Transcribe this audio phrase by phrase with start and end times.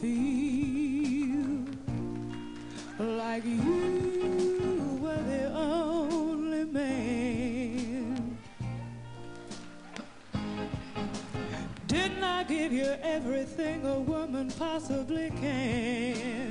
[0.00, 1.66] feel
[2.98, 8.38] like you were the only man.
[11.86, 16.49] Didn't I give you everything a woman possibly can?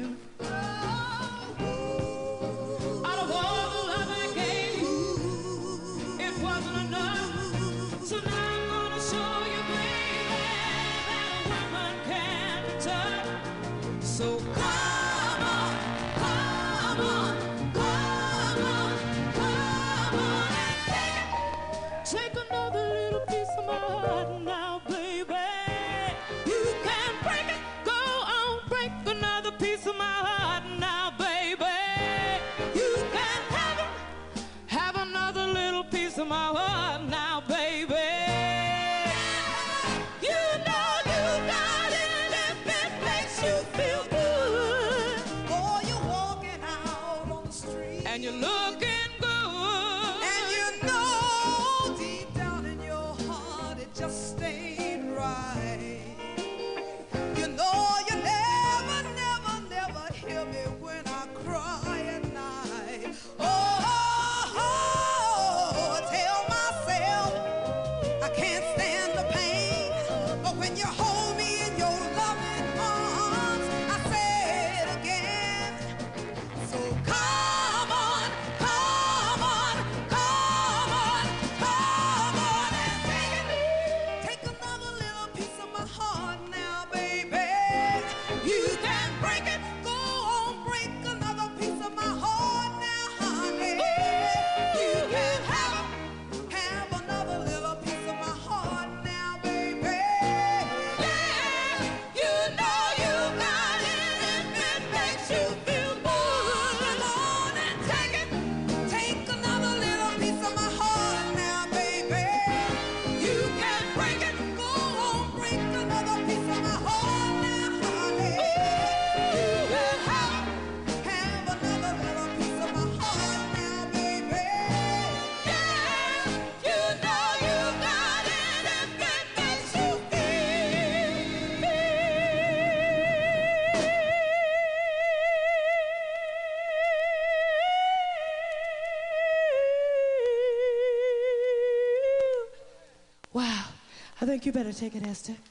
[144.29, 145.48] think you better take it, Esther.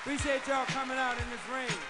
[0.00, 1.85] Appreciate y'all coming out in this rain.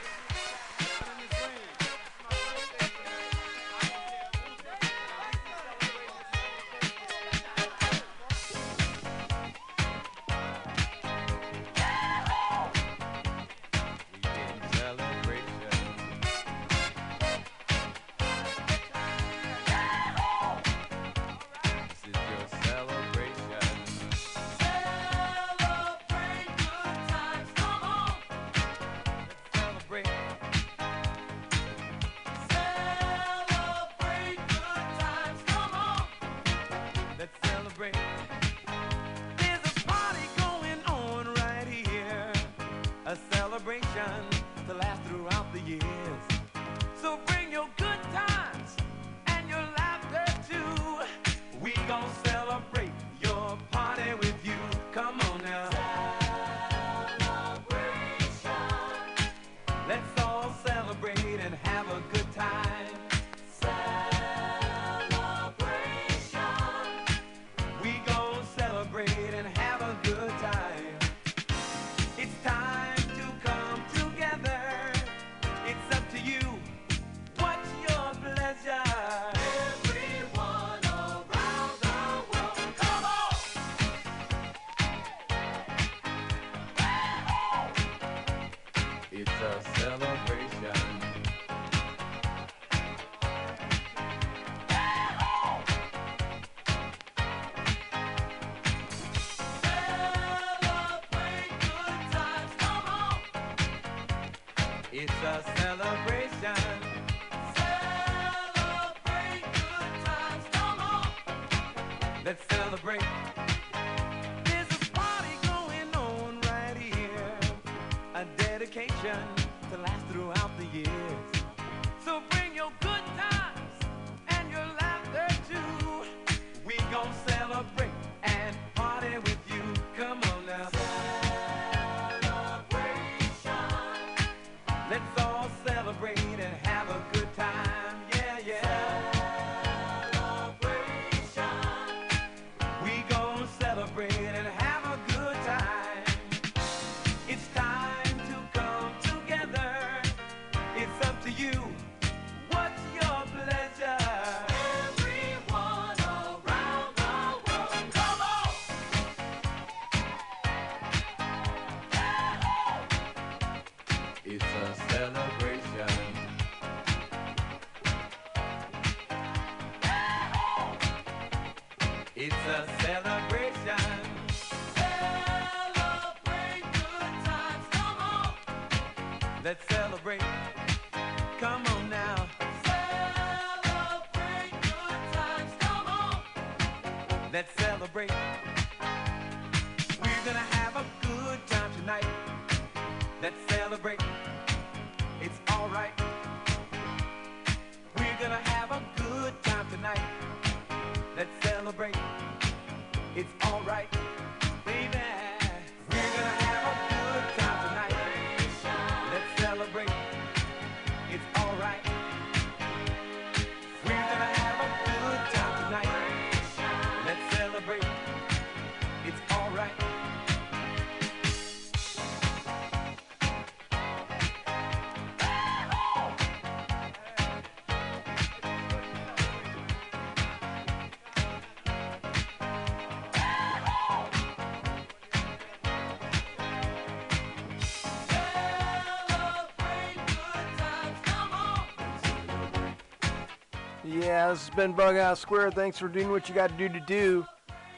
[244.37, 245.53] This has been Bughouse Square.
[245.53, 247.25] Thanks for doing what you got to do to do.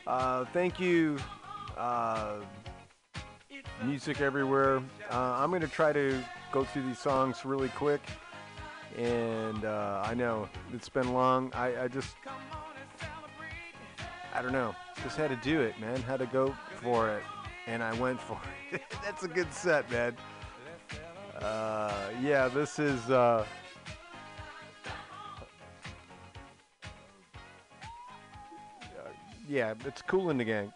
[0.09, 1.17] Uh, thank you,
[1.77, 2.39] uh,
[3.85, 4.79] Music Everywhere.
[5.09, 8.01] Uh, I'm going to try to go through these songs really quick.
[8.97, 11.53] And uh, I know it's been long.
[11.55, 12.17] I, I just,
[14.35, 14.75] I don't know.
[15.05, 16.03] Just had to do it, man.
[16.03, 17.23] Had to go for it.
[17.69, 18.41] And I went for
[18.73, 18.83] it.
[19.05, 20.17] That's a good set, man.
[21.41, 23.09] Uh, yeah, this is.
[29.49, 30.73] Yeah, it's cool in the gang.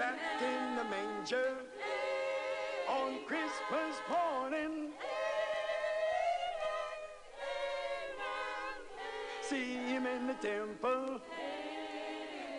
[0.00, 1.56] Wrapped in the manger
[2.88, 4.92] on Christmas morning.
[9.42, 11.20] See him in the temple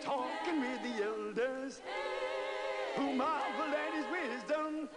[0.00, 1.80] talking with the elders
[2.94, 4.88] who marvel at his wisdom.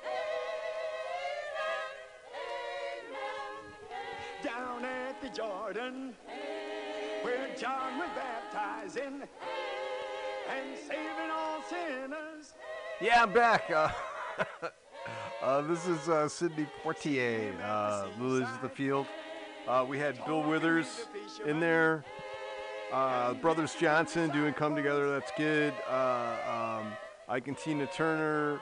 [4.43, 6.13] Down at the Jordan
[7.23, 9.23] where John was baptizing
[10.47, 12.24] and saving all sinners.
[13.01, 13.71] Yeah, I'm back.
[14.37, 14.67] Uh,
[15.41, 19.05] uh, this is uh, Sidney Poitier, uh, Lilies of the Field.
[19.65, 21.05] Uh, we had Bill Withers
[21.45, 22.03] in there.
[22.91, 25.73] Uh, Brothers Johnson doing Come Together, that's good.
[25.87, 26.93] Uh, um,
[27.29, 28.59] Ike and Tina Turner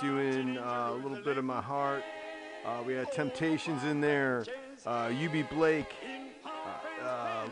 [0.00, 2.04] doing a little bit of my heart.
[2.86, 4.44] We had Temptations in there.
[4.86, 5.92] Eubie Blake,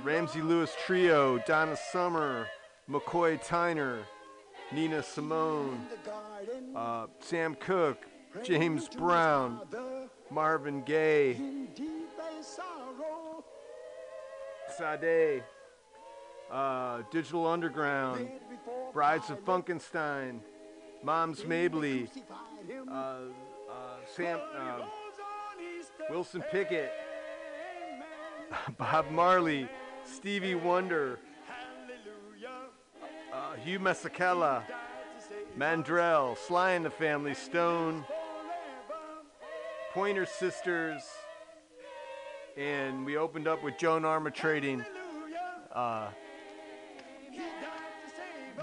[0.05, 2.47] Ramsey Lewis Trio, Donna Summer,
[2.89, 4.01] McCoy Tyner,
[4.73, 5.85] Nina Simone,
[6.77, 8.07] uh, Sam Cooke,
[8.45, 9.61] James Brown,
[10.31, 11.37] Marvin Gaye,
[14.79, 15.43] Sade,
[16.53, 18.31] uh, Digital Underground,
[18.93, 20.39] Brides of Funkenstein,
[21.03, 22.09] Moms Mabley,
[22.89, 23.19] uh, uh,
[24.15, 24.83] Sam, uh,
[26.11, 26.93] Wilson Pickett,
[28.79, 29.69] Bob Marley,
[30.05, 31.19] Stevie Wonder,
[33.57, 34.63] Hugh Masekela,
[35.57, 38.05] Mandrill, Sly and the Family Stone,
[39.93, 41.03] Pointer Sisters,
[42.57, 44.85] and we opened up with Joan Armatrading.
[45.73, 46.09] Uh,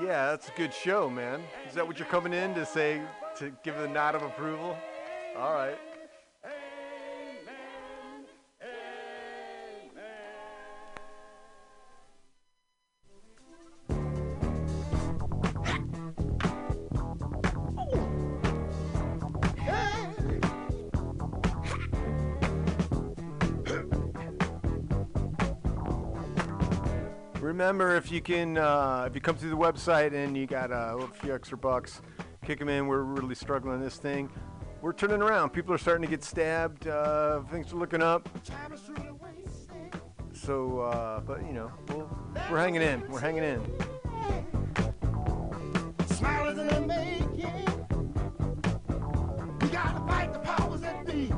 [0.01, 1.41] yeah, that's a good show, man.
[1.67, 3.01] Is that what you're coming in to say
[3.37, 4.77] to give the nod of approval?
[5.37, 5.77] All right.
[27.57, 31.07] Remember, if you can, uh, if you come through the website and you got a
[31.21, 32.03] few extra bucks,
[32.45, 32.85] kick them in.
[32.85, 34.29] We're really struggling this thing.
[34.83, 35.49] We're turning around.
[35.53, 36.85] People are starting to get stabbed.
[36.85, 38.29] Uh, things are looking up.
[40.33, 42.07] So, uh, but you know, we'll,
[42.51, 43.01] we're hanging in.
[43.09, 43.59] We're hanging in.
[46.19, 47.27] In the making.
[49.61, 51.33] We gotta fight the powers that be.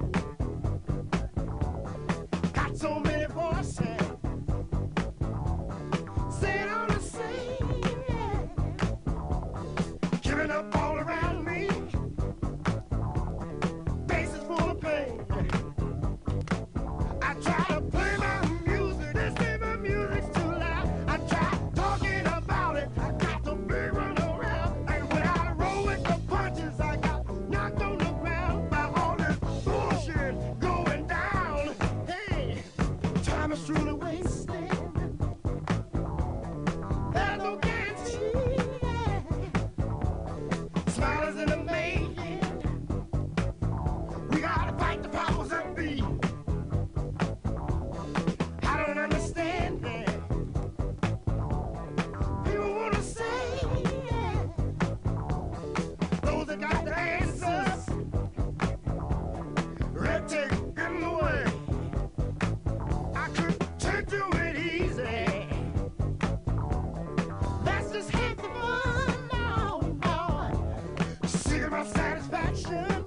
[72.69, 72.98] soon.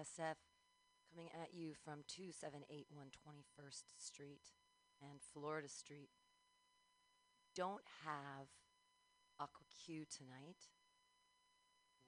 [0.00, 0.40] story.sf
[1.12, 4.56] coming at you from 2781 21st Street
[5.02, 6.08] and Florida Street.
[7.52, 8.48] Don't have
[9.36, 10.72] Aqua Q tonight.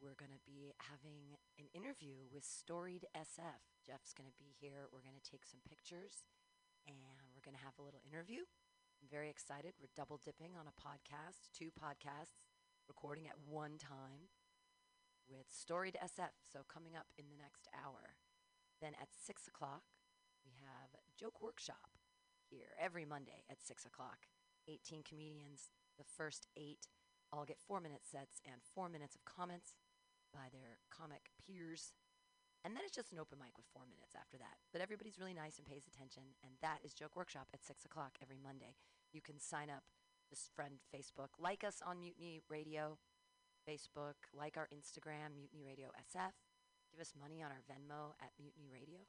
[0.01, 3.61] We're going to be having an interview with Storied SF.
[3.84, 4.88] Jeff's going to be here.
[4.88, 6.24] We're going to take some pictures
[6.88, 6.97] and
[7.36, 8.49] we're going to have a little interview.
[9.05, 9.76] I'm very excited.
[9.76, 12.40] We're double dipping on a podcast, two podcasts,
[12.88, 14.32] recording at one time
[15.29, 16.35] with Storied SF.
[16.51, 18.16] So, coming up in the next hour.
[18.81, 19.83] Then at 6 o'clock,
[20.45, 21.95] we have Joke Workshop
[22.51, 24.27] here every Monday at 6 o'clock.
[24.68, 26.89] 18 comedians, the first eight
[27.33, 29.73] all get four minute sets and four minutes of comments
[30.33, 31.93] by their comic peers.
[32.64, 34.61] And then it's just an open mic with four minutes after that.
[34.70, 36.39] But everybody's really nice and pays attention.
[36.45, 38.77] And that is Joke Workshop at 6 o'clock every Monday.
[39.11, 39.83] You can sign up,
[40.31, 42.99] just friend Facebook, like us on Mutiny Radio,
[43.63, 46.35] Facebook, like our Instagram, Mutiny Radio SF.
[46.91, 49.01] Give us money on our Venmo at Mutiny Radio.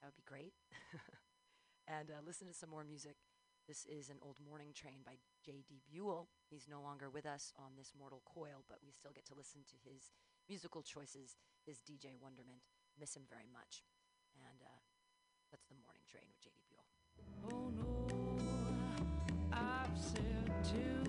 [0.00, 0.52] That would be great.
[1.88, 3.16] and uh, listen to some more music.
[3.66, 5.82] This is an old morning train by J.D.
[5.90, 6.28] Buell.
[6.50, 9.62] He's no longer with us on this mortal coil, but we still get to listen
[9.66, 10.12] to his
[10.48, 11.34] musical choices,
[11.66, 12.62] his DJ wonderment.
[12.98, 13.82] Miss him very much.
[14.38, 14.80] And uh,
[15.50, 16.62] that's the morning train with J.D.
[16.70, 16.86] Buell.
[17.50, 17.86] Oh no,
[19.52, 21.05] I've said too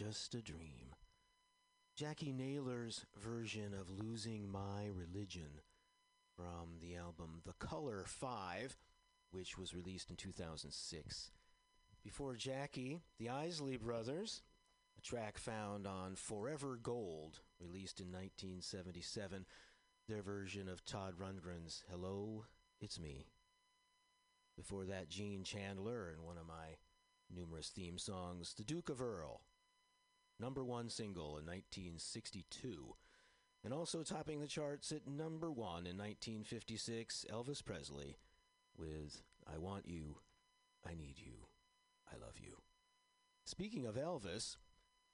[0.00, 0.94] just a dream.
[1.94, 5.60] Jackie Naylor's version of Losing My Religion
[6.34, 8.78] from the album The Color 5,
[9.30, 11.32] which was released in 2006.
[12.02, 14.40] Before Jackie, the Isley Brothers,
[14.96, 19.44] a track found on Forever Gold, released in 1977,
[20.08, 22.46] their version of Todd Rundgren's Hello,
[22.80, 23.26] It's Me.
[24.56, 26.78] Before that, Gene Chandler and one of my
[27.30, 29.42] numerous theme songs, The Duke of Earl,
[30.40, 32.94] number one single in 1962,
[33.62, 38.16] and also topping the charts at number one in 1956, Elvis Presley
[38.76, 39.22] with
[39.52, 40.16] I Want You,
[40.86, 41.46] I Need You,
[42.10, 42.56] I Love You.
[43.44, 44.56] Speaking of Elvis,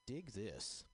[0.07, 0.85] dig this.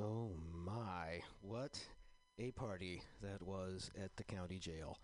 [0.00, 1.80] Oh my, what
[2.36, 4.98] a party that was at the county jail.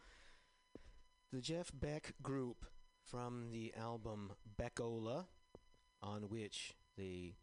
[1.32, 2.64] The Jeff Beck group
[3.04, 5.26] from the album Beck-Ola,
[6.02, 7.34] on which they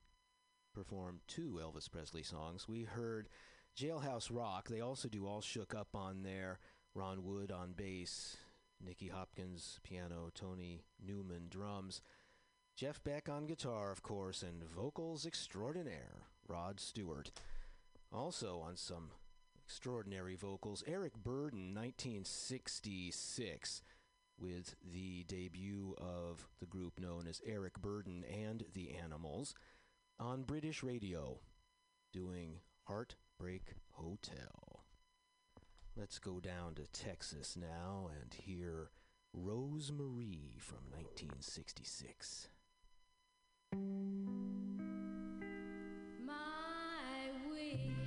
[0.73, 2.67] performed two Elvis Presley songs.
[2.67, 3.29] We heard
[3.77, 4.67] Jailhouse Rock.
[4.67, 6.59] They also do All Shook Up on there.
[6.95, 8.35] Ron Wood on bass,
[8.83, 12.01] Nicky Hopkins piano, Tony Newman drums.
[12.75, 16.16] Jeff Beck on guitar, of course, and vocals extraordinaire,
[16.47, 17.31] Rod Stewart.
[18.11, 19.11] Also on some
[19.65, 23.81] extraordinary vocals, Eric Burdon, 1966,
[24.39, 29.53] with the debut of the group known as Eric Burdon and the Animals,
[30.19, 31.39] on British radio,
[32.13, 34.83] doing Heartbreak Hotel.
[35.95, 38.91] Let's go down to Texas now and hear
[39.35, 42.49] Rosemarie from 1966.
[47.67, 48.06] My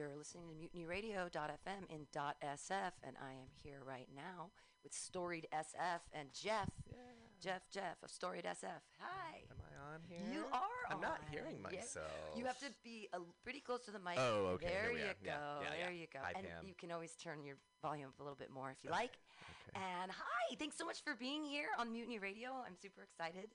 [0.00, 4.48] You're listening to mutinyradio.fm in .sf, and I am here right now
[4.82, 6.70] with Storied SF and Jeff.
[7.38, 8.80] Jeff, Jeff of Storied SF.
[8.98, 9.42] Hi.
[9.50, 10.24] Am I on here?
[10.32, 11.26] You are I'm not on.
[11.30, 11.80] hearing Yeah.
[11.80, 12.10] myself.
[12.34, 13.10] You have to be
[13.44, 14.16] pretty close to the mic.
[14.16, 15.36] Oh, okay, There you go.
[15.36, 16.00] Yeah, yeah, there yeah.
[16.00, 16.20] you go.
[16.22, 16.64] Hi, and Pam.
[16.66, 19.18] you can always turn your volume up a little bit more if you like.
[19.68, 19.80] Okay.
[19.84, 22.52] And hi, thanks so much for being here on Mutiny Radio.
[22.66, 23.50] I'm super excited.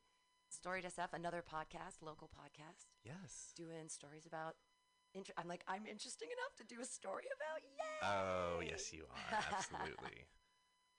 [0.50, 3.52] Storied SF, another podcast, local podcast, Yes.
[3.56, 4.58] doing stories about.
[5.16, 7.62] Inter- I'm like, I'm interesting enough to do a story about.
[7.78, 8.10] Yeah.
[8.10, 9.40] Oh, yes, you are.
[9.58, 10.26] Absolutely.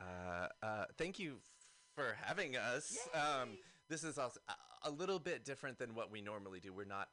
[0.01, 1.37] uh, uh, thank you
[1.95, 2.97] for having us.
[3.15, 3.51] Um,
[3.89, 6.73] this is also a, a little bit different than what we normally do.
[6.73, 7.09] We're not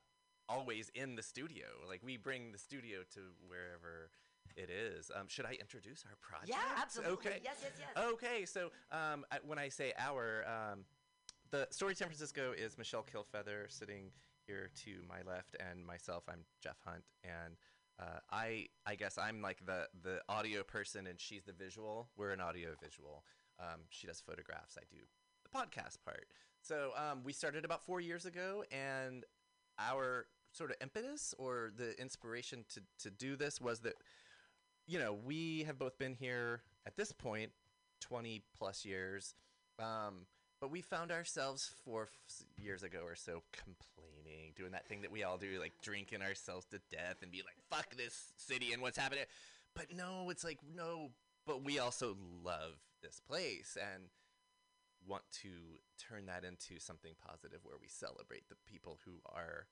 [0.48, 1.66] always in the studio.
[1.88, 4.10] Like, we bring the studio to wherever
[4.56, 5.12] it is.
[5.14, 6.50] Um, should I introduce our project?
[6.50, 7.14] Yeah, absolutely.
[7.14, 7.42] Okay.
[7.44, 8.06] Yes, yes, yes.
[8.14, 10.80] Okay, so um, I, when I say our, um,
[11.52, 14.12] the Story San Francisco is Michelle Kilfeather sitting
[14.48, 17.56] here to my left, and myself, I'm Jeff Hunt, and
[18.00, 22.10] uh, I, I guess I'm like the the audio person, and she's the visual.
[22.18, 23.24] We're an audio visual.
[23.60, 24.78] Um, she does photographs.
[24.78, 25.02] I do
[25.44, 26.28] the podcast part.
[26.62, 29.26] So um, we started about four years ago, and
[29.80, 33.96] our sort of impetus or the inspiration to to do this was that
[34.88, 37.52] you know, we have both been here at this point
[38.02, 39.34] 20 plus years.
[39.80, 40.26] Um,
[40.64, 42.08] but we found ourselves four
[42.56, 46.66] years ago or so complaining, doing that thing that we all do, like drinking ourselves
[46.68, 49.26] to death and be like, fuck this city and what's happening.
[49.76, 51.10] But no, it's like, no,
[51.46, 54.04] but we also love this place and
[55.06, 55.50] want to
[56.00, 59.68] turn that into something positive where we celebrate the people who are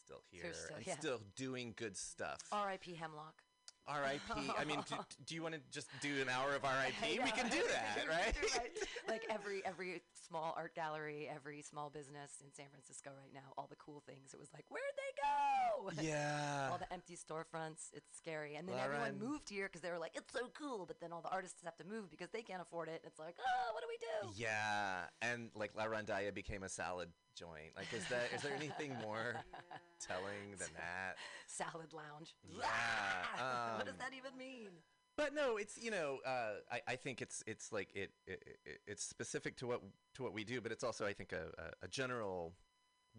[0.00, 0.96] still here still- and yeah.
[0.96, 2.38] still doing good stuff.
[2.52, 2.94] R.I.P.
[2.94, 3.42] Hemlock.
[3.88, 4.50] R.I.P.
[4.58, 7.20] I mean, do, do you want to just do an hour of R.I.P.?
[7.22, 8.34] We can do that, right?
[8.34, 8.70] do right.
[9.08, 13.66] like every every small art gallery, every small business in San Francisco right now, all
[13.70, 14.34] the cool things.
[14.34, 15.55] It was like, where'd they go?
[16.02, 16.68] Yeah.
[16.70, 17.90] all the empty storefronts.
[17.92, 18.56] It's scary.
[18.56, 20.86] And then everyone moved here because they were like, it's so cool.
[20.86, 23.02] But then all the artists have to move because they can't afford it.
[23.04, 24.32] It's like, oh, what do we do?
[24.40, 27.72] Yeah, and like La Rondalla became a salad joint.
[27.76, 29.36] Like, is that is there anything more
[30.00, 31.16] telling than that?
[31.46, 32.34] Salad lounge.
[32.58, 34.70] Yeah, what does um, that even mean?
[35.16, 38.80] But no, it's you know, uh, I, I think it's it's like it, it, it
[38.86, 39.80] it's specific to what
[40.14, 42.54] to what we do, but it's also I think a, a, a general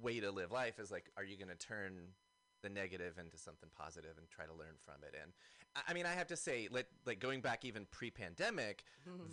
[0.02, 2.10] way to live life is like, are you going to turn
[2.64, 5.16] the negative into something positive and try to learn from it?
[5.22, 5.32] And
[5.88, 8.84] I- mean, I have to say, like, like going back even pre-pandemic,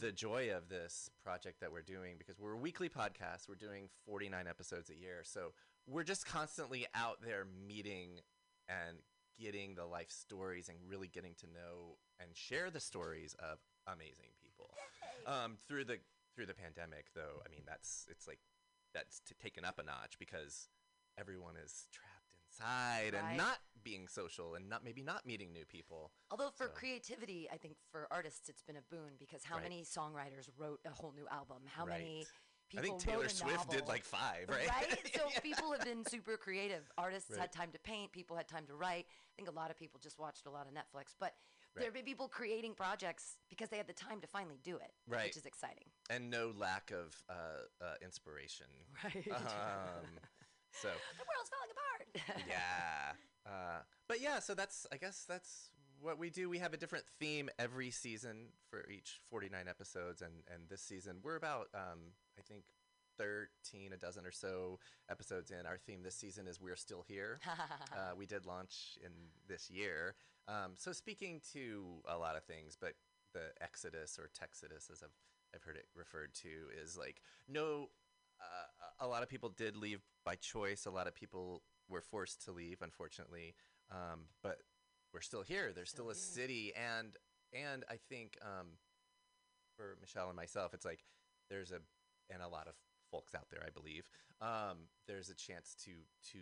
[0.01, 3.89] the joy of this project that we're doing because we're a weekly podcast, we're doing
[4.07, 5.53] 49 episodes a year, so
[5.87, 8.21] we're just constantly out there meeting
[8.69, 8.99] and
[9.39, 14.31] getting the life stories and really getting to know and share the stories of amazing
[14.43, 14.71] people.
[15.27, 15.99] Um, through the
[16.37, 18.39] through the pandemic, though, I mean that's it's like
[18.95, 20.69] that's t- taken up a notch because
[21.19, 22.14] everyone is trapped
[22.59, 23.25] inside Right.
[23.25, 26.13] and not being social and not maybe not meeting new people.
[26.31, 29.65] Although for So- creativity, I think for artists it's been a boon because how Right.
[29.65, 31.67] many songwriters wrote a whole new album?
[31.67, 32.27] How many
[32.71, 34.69] people I think Taylor Swift did like five, right?
[34.69, 35.15] Right?
[35.15, 36.91] So people have been super creative.
[36.97, 37.41] Artists Right.
[37.41, 39.07] had time to paint, people had time to write.
[39.07, 41.37] I think a lot of people just watched a lot of Netflix, but
[41.75, 44.95] there have been people creating projects because they had the time to finally do it,
[45.07, 45.25] Right.
[45.27, 45.91] which is exciting.
[46.09, 48.67] and no lack of uh, uh, inspiration.
[49.03, 49.27] Right.
[49.29, 50.21] Um,
[50.81, 52.45] so the world's falling apart.
[52.49, 53.13] yeah.
[53.47, 55.71] Uh, but yeah, so that's I guess that's
[56.01, 56.49] what we do.
[56.49, 61.19] We have a different theme every season for each 49 episodes, and and this season
[61.23, 62.65] we're about um, I think
[63.19, 64.79] 13, a dozen or so
[65.11, 65.67] episodes in.
[65.67, 67.41] Our theme this season is "We're Still Here."
[67.93, 69.11] uh, we did launch in
[69.49, 70.15] this year.
[70.49, 72.95] Um, so speaking to a lot of things, but
[73.33, 75.15] the exodus or texodus, as I've
[75.55, 76.49] I've heard it referred to,
[76.83, 77.89] is like no.
[79.01, 80.87] A lot of people did leave by choice.
[80.87, 83.55] A lot of people were forced to leave, unfortunately.
[83.91, 84.59] Um, but
[85.13, 85.73] we're still here.
[85.75, 87.17] There's still, a city, and
[87.53, 88.79] and I think um,
[89.77, 91.05] for Michelle and myself, it's like
[91.51, 91.81] there's a
[92.33, 92.75] and a lot of
[93.11, 94.09] folks out there, I believe.
[94.41, 95.91] Um, there's a chance to
[96.33, 96.39] to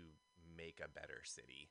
[0.56, 1.70] make a better city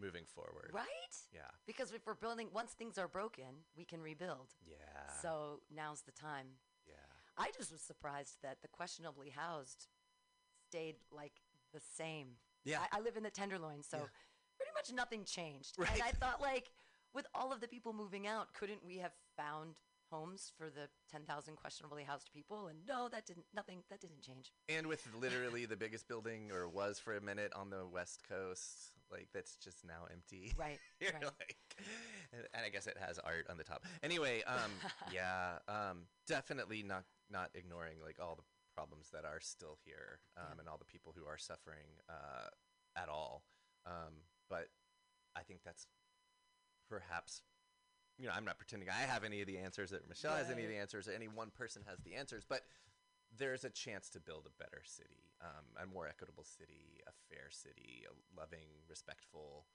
[0.00, 0.70] moving forward.
[0.72, 0.86] right?
[1.34, 1.50] Yeah.
[1.66, 4.54] Because if we're building, once things are broken, we can rebuild.
[4.64, 4.76] Yeah.
[5.22, 6.46] So now's the time.
[6.86, 6.94] yeah.
[7.36, 9.88] I just was surprised that the questionably housed
[10.68, 11.32] stayed like
[11.72, 12.28] the same.
[12.64, 12.80] Yeah.
[12.92, 14.04] I, I live in the Tenderloin, so Yeah.
[14.56, 15.76] pretty much nothing changed.
[15.78, 15.90] Right.
[15.92, 16.70] And I thought, like,
[17.14, 21.56] with all of the people moving out, couldn't we have found homes for the 10,000
[21.56, 22.66] questionably housed people?
[22.68, 24.52] And no, that didn't, nothing, that didn't change.
[24.68, 28.92] And with literally the biggest building, or was for a minute on the West Coast,
[29.10, 30.52] like that's just now empty.
[30.56, 31.22] Right, right.
[31.24, 31.56] like,
[32.32, 33.84] and, and I guess it has art on the top.
[34.02, 34.70] Anyway, um,
[35.12, 38.42] yeah, um, definitely not not ignoring like all the
[38.78, 40.60] problems that are still here, um, Yeah.
[40.60, 42.48] and all the people who are suffering uh,
[42.94, 43.42] at all.
[43.84, 44.68] Um, but
[45.34, 45.86] I think that's
[46.88, 47.42] perhaps
[48.20, 50.64] you know, I'm not pretending I have any of the answers that Michelle has any
[50.64, 52.62] of the answers, or any one person has the answers, but
[53.30, 57.46] there's a chance to build a better city, um, a more equitable city, a fair
[57.50, 59.66] city, a loving, respectful.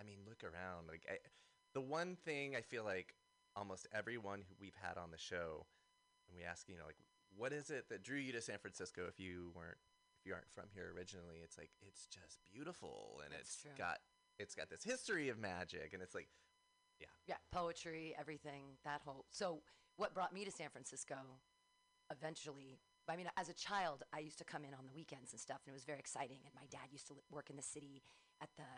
[0.00, 0.88] I mean, look around.
[0.88, 1.18] Like I,
[1.74, 3.14] the one thing I feel like
[3.54, 5.66] almost everyone who we've had on the show,
[6.28, 6.96] and we ask, you know, like,
[7.36, 9.78] what is it that drew you to San Francisco if you weren't,
[10.20, 11.40] if you aren't from here originally?
[11.42, 13.70] It's like it's just beautiful, and That's it's true.
[13.76, 13.98] got,
[14.38, 16.28] it's got this history of magic, and it's like,
[17.00, 19.24] Yeah, Yeah, poetry, everything, that whole.
[19.30, 19.62] So,
[19.96, 21.16] what brought me to San Francisco
[22.10, 22.80] eventually?
[23.08, 25.60] I mean, as a child, I used to come in on the weekends and stuff,
[25.66, 26.38] and it was very exciting.
[26.44, 28.02] And my dad used to li- work in the city
[28.40, 28.68] at the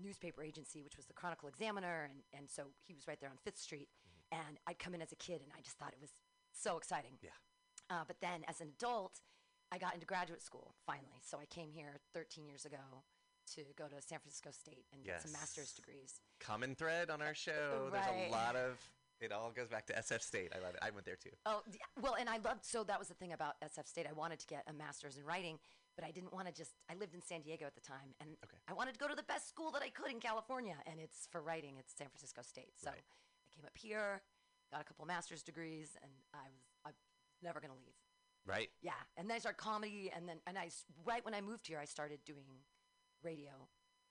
[0.00, 3.36] newspaper agency, which was the Chronicle Examiner, and, and so he was right there on
[3.44, 3.88] Fifth Street.
[4.06, 4.48] Mm-hmm.
[4.48, 6.12] And I'd come in as a kid, and I just thought it was
[6.52, 7.18] so exciting.
[7.22, 7.36] Yeah.
[7.90, 9.20] Uh, but then, as an adult,
[9.72, 11.20] I got into graduate school finally.
[11.22, 13.02] So I came here 13 years ago
[13.54, 16.20] to go to San Francisco State and get some master's degrees.
[16.40, 17.88] common thread on our show.
[17.92, 18.78] There's a lot of
[19.20, 20.52] it all goes back to SF State.
[20.54, 20.80] I love it.
[20.80, 21.30] I went there too.
[21.44, 24.06] Oh, d- well, and I loved, so that was the thing about SF State.
[24.08, 25.58] I wanted to get a master's in writing,
[25.96, 28.30] but I didn't want to just, I lived in San Diego at the time, and
[28.44, 28.58] Okay.
[28.68, 31.26] I wanted to go to the best school that I could in California, and it's
[31.32, 32.74] for writing, it's San Francisco State.
[32.76, 33.02] So Right.
[33.02, 34.22] I came up here,
[34.70, 36.67] got a couple master's degrees, and I was
[37.42, 37.96] never to leave.
[38.46, 38.70] Right.
[38.80, 41.66] Yeah, and then I started comedy, and then, and I, s- right when I moved
[41.66, 42.64] here, I started doing
[43.22, 43.68] radio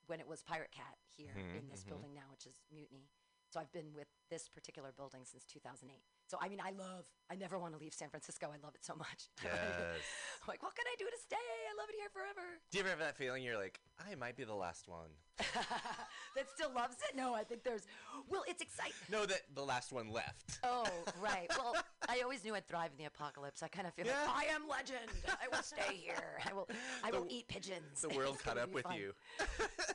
[0.08, 1.90] when it was Pirate Cat here Mhm, in this mhm.
[1.90, 3.10] building now, which is Mutiny.
[3.50, 6.04] So I've been with this particular building since 2008.
[6.28, 7.06] So I mean, I love.
[7.30, 8.48] I never want to leave San Francisco.
[8.48, 9.28] I love it so much.
[9.44, 9.52] Yes.
[9.54, 11.36] I'm like, what can I do to stay?
[11.36, 12.46] I love it here forever.
[12.72, 15.10] Do you ever have that feeling you're like, I might be the last one?
[15.40, 17.16] that still loves it?
[17.16, 17.84] No, I think there's.
[18.30, 18.94] Well, it's exciting.
[19.12, 20.60] No, that the last one left.
[20.64, 20.86] Oh,
[21.22, 21.48] right.
[21.58, 21.76] Well,
[22.10, 23.64] I always knew I'd thrive in the apocalypse.
[23.64, 24.14] I kind of feel Yeah.
[24.26, 25.12] like I am legend.
[25.28, 26.40] I will stay here.
[26.50, 26.68] I will.
[27.04, 28.02] I The will eat pigeons.
[28.02, 28.96] The world caught up with fun.
[28.98, 29.14] you.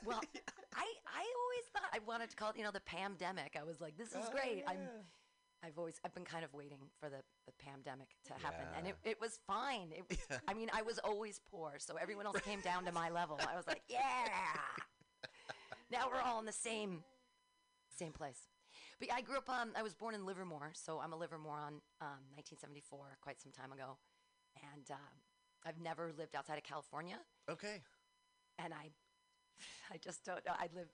[0.04, 0.20] Well,
[0.74, 3.56] I I always thought I wanted to call it, you know, the pandemic.
[3.58, 4.64] I was like, this is Oh, great.
[4.66, 4.86] I'm yeah.
[5.64, 8.96] I've always I've been kind of waiting for the, the pandemic to happen, and it,
[9.04, 9.88] it was fine.
[9.92, 10.38] It was, Yeah.
[10.48, 13.38] I mean, I was always poor, so everyone else came down to my level.
[13.48, 14.00] I was like, yeah.
[15.90, 17.02] now we're all in the same
[17.96, 18.48] same place.
[18.98, 19.48] But yeah, I grew up.
[19.48, 21.80] Um, I was born in Livermore, so I'm a Livermorean.
[22.00, 23.98] Um, 1974, quite some time ago,
[24.74, 25.14] and um,
[25.64, 27.18] I've never lived outside of California
[27.50, 27.82] Okay.
[28.58, 28.90] and I,
[29.92, 30.52] I just don't know.
[30.58, 30.90] I lived,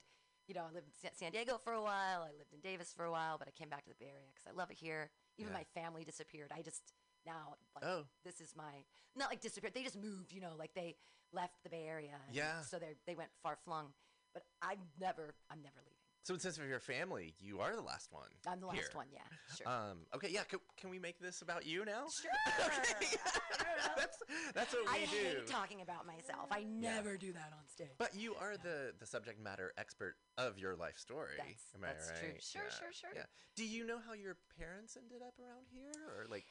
[0.49, 2.23] you know, I lived in San Diego for a while.
[2.23, 4.27] I lived in Davis for a while, but I came back to the Bay Area
[4.35, 5.11] because I love it here.
[5.37, 5.59] Even Yeah.
[5.61, 6.51] my family disappeared.
[6.55, 6.93] I just
[7.27, 8.07] now like Oh.
[8.25, 8.85] this is my
[9.15, 9.75] not like disappeared.
[9.75, 10.33] They just moved.
[10.33, 10.97] You know, like they
[11.33, 12.19] left the Bay Area.
[12.27, 12.63] and Yeah.
[12.63, 13.93] So they they went far flung.
[14.33, 16.08] But I'm never I'm never leaving.
[16.29, 18.29] So in sense of your family, you are the last one.
[18.47, 18.89] I'm the last here.
[18.93, 19.07] one.
[19.11, 19.21] Yeah.
[19.57, 19.67] Sure.
[19.67, 20.01] Um.
[20.15, 20.29] Okay.
[20.31, 20.43] Yeah.
[20.43, 22.05] Can, can we make this about you now?
[22.13, 22.31] sure.
[23.97, 24.19] that's
[24.53, 25.17] that's what we I do.
[25.17, 26.49] hate talking about myself.
[26.51, 27.97] I never do that on stage.
[27.97, 31.33] But you are the the subject matter expert of your life story.
[31.39, 32.21] That's- Am I that's right?
[32.21, 32.29] true.
[32.43, 33.11] Sure, Yeah, sure, sure.
[33.15, 33.25] Yeah.
[33.57, 36.45] Do you know how your parents ended up around here, or like?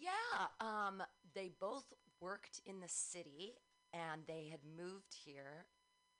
[0.00, 1.00] Yeah, um,
[1.32, 1.84] they both
[2.20, 3.54] worked in the city
[3.94, 5.66] and they had moved here.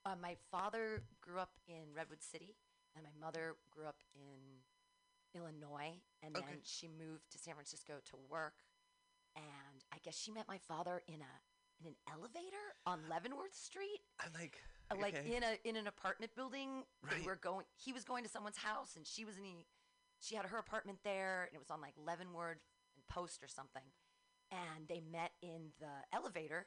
[0.05, 2.55] Uh, my father grew up in Redwood City
[2.97, 4.65] and my mother grew up in
[5.37, 6.45] Illinois, and okay.
[6.49, 8.65] then she moved to San Francisco to work.
[9.35, 11.33] And I guess she met my father in a
[11.81, 14.01] in an elevator on Leavenworth Street.
[14.19, 14.57] I'm uh, like,
[14.91, 15.01] okay.
[15.01, 16.83] like in a in an apartment building.
[17.03, 17.21] Right.
[17.21, 17.65] They were going.
[17.77, 19.43] He was going to someone's house, and she was in.
[19.43, 19.65] The,
[20.19, 22.65] she had her apartment there, and it was on like Leavenworth
[22.95, 23.85] and Post or something.
[24.49, 26.65] And they met in the elevator,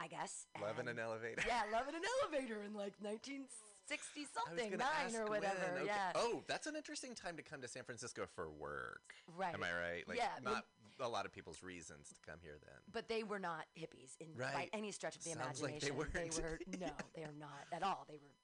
[0.00, 0.46] I guess.
[0.60, 1.42] Love in an elevator.
[1.46, 3.44] Yeah, love in an elevator in like 19
[3.88, 5.76] 60 something, nine or whatever.
[5.76, 5.86] Okay.
[5.86, 6.12] Yeah.
[6.14, 9.14] Oh, that's an interesting time to come to San Francisco for work.
[9.36, 9.54] Right.
[9.54, 10.08] Am I right?
[10.08, 10.28] Like, yeah.
[10.42, 10.64] Not
[11.00, 12.78] a lot of people's reasons to come here then.
[12.92, 14.54] But they were not hippies in, right.
[14.54, 15.96] by any stretch of the Sounds imagination.
[15.96, 18.06] Like they, they were no, they are not at all.
[18.08, 18.34] They were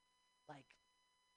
[0.48, 0.64] like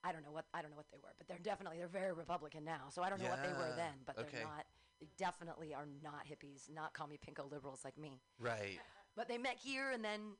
[0.03, 2.13] I don't know what I don't know what they were, but they're definitely they're very
[2.13, 2.89] Republican now.
[2.91, 3.25] So I don't yeah.
[3.25, 4.27] know what they were then, but okay.
[4.33, 4.65] they're not.
[5.01, 8.21] They definitely are not hippies, not call me pinko liberals like me.
[8.39, 8.79] Right.
[9.15, 10.37] But they met here and then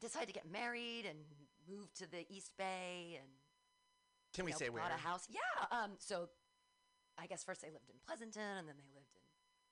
[0.00, 1.18] decided to get married and
[1.68, 3.28] moved to the East Bay and
[4.34, 4.82] Can we know, say where?
[4.82, 5.26] bought a house.
[5.30, 5.40] Yeah.
[5.70, 5.92] Um.
[5.98, 6.28] So,
[7.18, 9.22] I guess first they lived in Pleasanton, and then they lived in,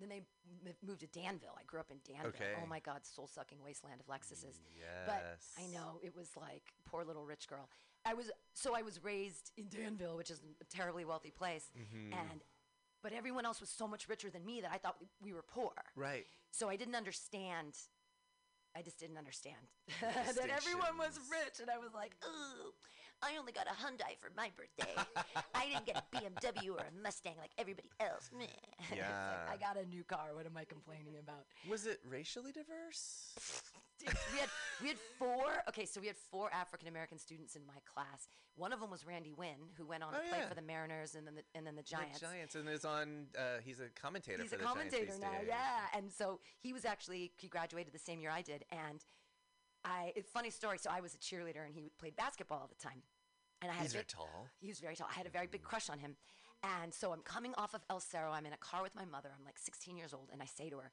[0.01, 0.23] then they
[0.69, 1.57] m- moved to Danville.
[1.59, 2.29] I grew up in Danville.
[2.31, 2.53] Okay.
[2.63, 4.61] Oh my God, soul sucking wasteland of Lexuses.
[4.79, 5.07] Yes.
[5.07, 7.69] But I know it was like poor little rich girl.
[8.05, 12.13] I was so I was raised in Danville, which is a terribly wealthy place, Mhm.
[12.15, 12.43] and
[13.03, 15.73] but everyone else was so much richer than me that I thought we were poor.
[15.95, 16.27] Right.
[16.51, 17.79] So I didn't understand.
[18.79, 19.57] I just didn't understand.
[20.01, 22.71] That everyone was rich, and I was like, "Ooh,
[23.23, 24.93] I only got a Hyundai for my birthday.
[25.55, 28.31] I didn't get a BMW or a Mustang like everybody else.
[28.37, 28.45] Meh."
[28.81, 29.47] It's like, Yeah.
[29.51, 30.29] I got a new car.
[30.35, 31.45] What am I complaining about?
[31.69, 33.35] Was it racially diverse?
[34.01, 34.49] We had
[34.81, 35.45] we had four.
[35.69, 38.29] Okay, so we had four African American students in my class.
[38.55, 40.49] One of them was Randy Winn, who went on Oh, to play yeah.
[40.49, 42.21] for the Mariners and then the, and then the Giants.
[42.21, 43.27] The Giants, and is on.
[43.37, 44.41] Uh, he's a commentator.
[44.43, 45.49] He's for a the Giants commentator these now, days.
[45.49, 45.81] yeah.
[45.99, 49.05] And so he was actually he graduated the same year I did, and
[49.85, 50.79] I it- funny story.
[50.79, 53.03] So I was a cheerleader, and he played basketball all the time.
[53.61, 54.47] And I had He's a very big, tall.
[54.61, 55.09] he was very tall.
[55.11, 55.69] I had a very big mm-hmm.
[55.71, 56.17] crush on him.
[56.63, 58.31] And so I'm coming off of El Cerro.
[58.33, 59.31] I'm in a car with my mother.
[59.37, 60.29] I'm like 16 years old.
[60.33, 60.93] And I say to her,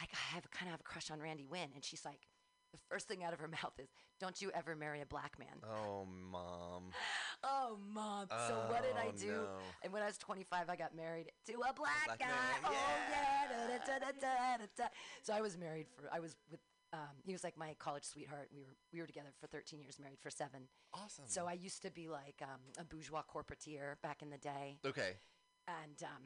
[0.00, 1.68] I, I have kind of have a crush on Randy Winn.
[1.74, 2.26] And she's like,
[2.72, 3.88] the first thing out of her mouth is,
[4.20, 5.48] Don't you ever marry a black man.
[5.64, 6.90] Oh, mom.
[7.44, 8.26] Oh, mom.
[8.48, 9.26] so what did I Oh, do?
[9.28, 9.48] no.
[9.84, 12.26] And when I was 25, I got married to a black, black guy.
[12.26, 12.34] man,
[12.64, 13.78] Oh yeah.
[13.86, 14.84] Da, da, da.
[15.22, 16.08] So I was married for.
[16.12, 16.60] I was with.
[16.92, 18.48] Um, he was like my college sweetheart.
[18.54, 20.68] We were we were together for 13 years, married for seven.
[20.94, 21.24] Awesome.
[21.26, 25.16] So I used to be like um, a bourgeois corporateer back in the day, okay.
[25.66, 26.22] and um,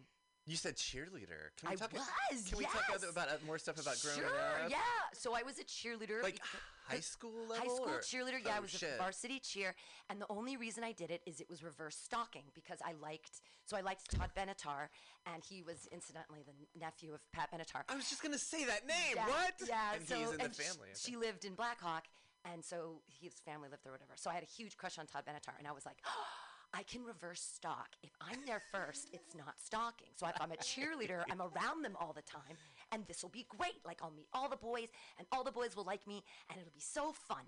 [0.51, 1.55] You said cheerleader.
[1.61, 1.93] Can we I talk?
[1.93, 2.03] was,
[2.49, 4.69] Can we talk about more stuff about growing sure, up?
[4.69, 4.79] yeah.
[5.13, 6.41] So I was a cheerleader, Like
[6.89, 7.57] high school level.
[7.57, 8.45] high school or- cheerleader.
[8.45, 8.95] Yeah, I Oh, was shit.
[8.95, 9.77] a varsity cheer,
[10.09, 13.43] and the only reason I did it is it was reverse stalking because I liked.
[13.65, 14.89] So I liked Todd Benatar,
[15.33, 17.83] and he was incidentally the nephew of Pat Benatar.
[17.89, 19.15] I was just gonna say that name.
[19.15, 19.55] Yeah, What?
[19.69, 20.89] Yeah, And so he's in the and sh- family.
[20.93, 22.07] I She lived in Blackhawk,
[22.45, 24.15] and so his family lived there, whatever.
[24.17, 26.27] So I had a huge crush on Todd Benatar, and I was like, oh,
[26.73, 27.89] I can reverse stalk.
[28.03, 30.09] If I'm there first, it's not stalking.
[30.15, 32.57] So if I'm a cheerleader, I'm around them all the time,
[32.93, 33.81] and this will be great.
[33.85, 34.89] Like I'll meet all the boys,
[35.19, 37.43] and all the boys will like me, and it'll be so fun.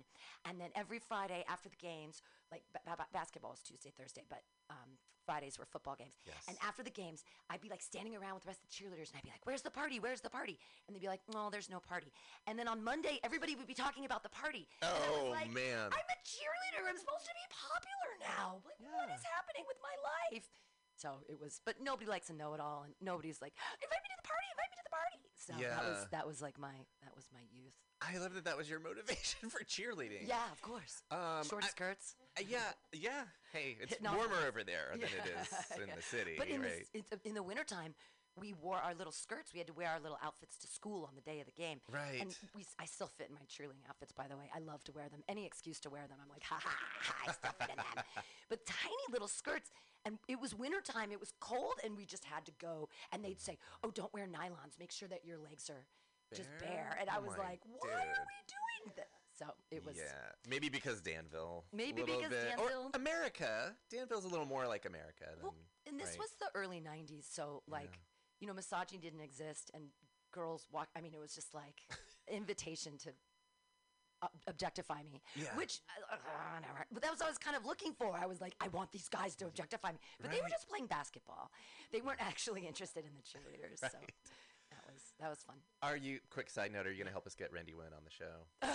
[0.45, 2.21] And then every Friday after the games,
[2.53, 6.21] like ba- ba- basketball is Tuesday, Thursday, but um, Fridays were football games.
[6.29, 6.37] Yes.
[6.47, 9.09] And after the games, I'd be like standing around with the rest of the cheerleaders,
[9.09, 9.99] and I'd be like, "Where's the party?
[9.99, 12.13] Where's the party?" And they'd be like, "No, there's no party."
[12.47, 14.69] And then on Monday, everybody would be talking about the party.
[14.85, 15.89] was Oh, like, man.
[15.89, 16.85] I'm a cheerleader.
[16.87, 18.61] I'm supposed to be popular now.
[18.69, 19.97] Like, what is happening with my
[20.37, 20.45] life?
[21.01, 24.29] So it was, but nobody likes a know-it-all, and nobody's like, "Invite me to the
[24.29, 24.47] party.
[24.53, 26.09] Invite me to the party." So that was Yeah.
[26.13, 27.75] that was like my that was my youth.
[28.09, 30.27] I love that that was your motivation for cheerleading.
[30.27, 31.03] Yeah, of course.
[31.11, 32.15] Um, Short I- skirts.
[32.39, 32.59] Uh, yeah,
[32.93, 33.25] yeah.
[33.53, 34.15] Hey, it's No.
[34.17, 35.95] warmer over there than it is in Yeah.
[35.97, 36.87] the city, But in, right?
[36.93, 37.95] the, s- in, the wintertime,
[38.41, 39.53] we wore our little skirts.
[39.53, 41.81] We had to wear our little outfits to school on the day of the game.
[41.93, 42.19] Right.
[42.23, 44.49] And we, I still fit in my cheerleading outfits, by the way.
[44.55, 45.23] I love to wear them.
[45.29, 46.71] Any excuse to wear them, I'm like, ha ha
[47.03, 48.05] ha, I still fit in them.
[48.49, 49.71] but tiny little skirts.
[50.07, 51.13] And it was wintertime.
[51.13, 52.89] It was cold, and we just had to go.
[53.13, 54.79] And they'd say, oh, don't wear nylons.
[54.81, 55.85] Make sure that your legs are
[56.37, 56.69] just bare.
[56.69, 56.97] Bare?
[57.01, 59.05] And I Oh was like, why are we doing this?
[59.39, 59.97] So it was.
[59.97, 60.13] yeah,
[60.49, 61.65] maybe because Danville.
[61.73, 62.49] Maybe because bit.
[62.57, 63.75] Danville- Or America.
[63.91, 65.43] Danville's a little more like America than.
[65.43, 65.55] Well,
[65.87, 66.19] and this right?
[66.19, 67.99] was the early 90s, so like,
[68.41, 69.85] you know, misogyny didn't exist and
[70.33, 71.81] girls walk I mean, it was just like
[72.29, 73.11] invitation to
[74.47, 75.57] objectify me, Yeah.
[75.57, 75.81] which
[76.11, 78.15] uh, uh, never- but that was what I was kind of looking for.
[78.17, 80.87] I was like, I want these guys to objectify me, but they were just playing
[80.87, 81.51] basketball.
[81.91, 84.13] They weren't actually interested in the cheerleaders, so Right.
[84.13, 84.52] was
[85.23, 85.57] that was fun.
[85.83, 86.19] Are you?
[86.31, 88.45] Quick side note: Are you going to help us get Randy Winn on the show?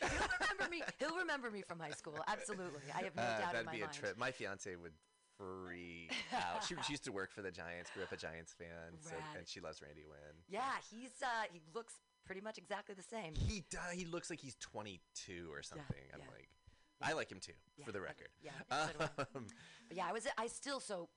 [0.00, 0.82] He'll remember me.
[0.98, 2.18] He'll remember me from high school.
[2.28, 3.94] Absolutely, I have no Uh, doubt in that'd my be a mind.
[3.94, 4.18] trip.
[4.18, 4.92] My fiance would
[5.38, 6.64] freak out.
[6.64, 7.90] She, she used to work for the Giants.
[7.94, 9.38] Grew up a Giants fan, so, Rad.
[9.38, 10.36] and she loves Randy Winn.
[10.48, 10.60] Yeah,
[10.90, 11.94] he's uh, he looks
[12.26, 13.34] pretty much exactly the same.
[13.34, 15.84] He di- he looks like he's 22 or something.
[16.12, 16.26] I'm yeah.
[16.32, 16.48] like,
[17.00, 18.28] I like him too, Yeah, for the I record.
[18.42, 19.22] Yeah, do I.
[19.36, 19.46] Um,
[19.88, 21.08] But yeah, I was I still so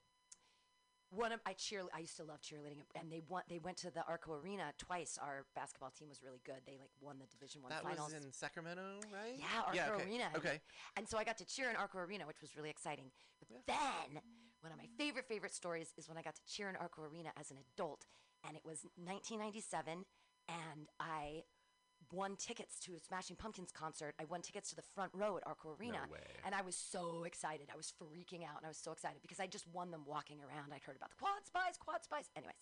[1.11, 3.91] one of I cheer I used to love cheerleading and they won they went to
[3.91, 5.18] the Arco Arena twice.
[5.22, 6.61] Our basketball team was really good.
[6.65, 8.14] They like won the Division One that finals.
[8.14, 9.38] was in Sacramento, right?
[9.38, 10.06] yeah, Arco okay.
[10.06, 10.30] Arena.
[10.36, 10.60] Okay.
[10.98, 13.06] And so I got to cheer in Arco Arena, which was really exciting.
[13.40, 14.22] But then
[14.61, 17.30] one of my favorite favorite stories is when I got to cheer in Arco Arena
[17.40, 18.06] as an adult,
[18.48, 20.06] and it was 1997,
[20.48, 21.44] and I
[22.11, 24.15] won tickets to a Smashing Pumpkins concert.
[24.19, 26.19] I won tickets to the front row at Arco Arena, way.
[26.45, 27.69] and I was so excited.
[27.72, 30.38] I was freaking out, and I was so excited because I just won them walking
[30.41, 30.73] around.
[30.73, 32.30] I'd heard about the quad spies, quad spies.
[32.36, 32.56] Anyways,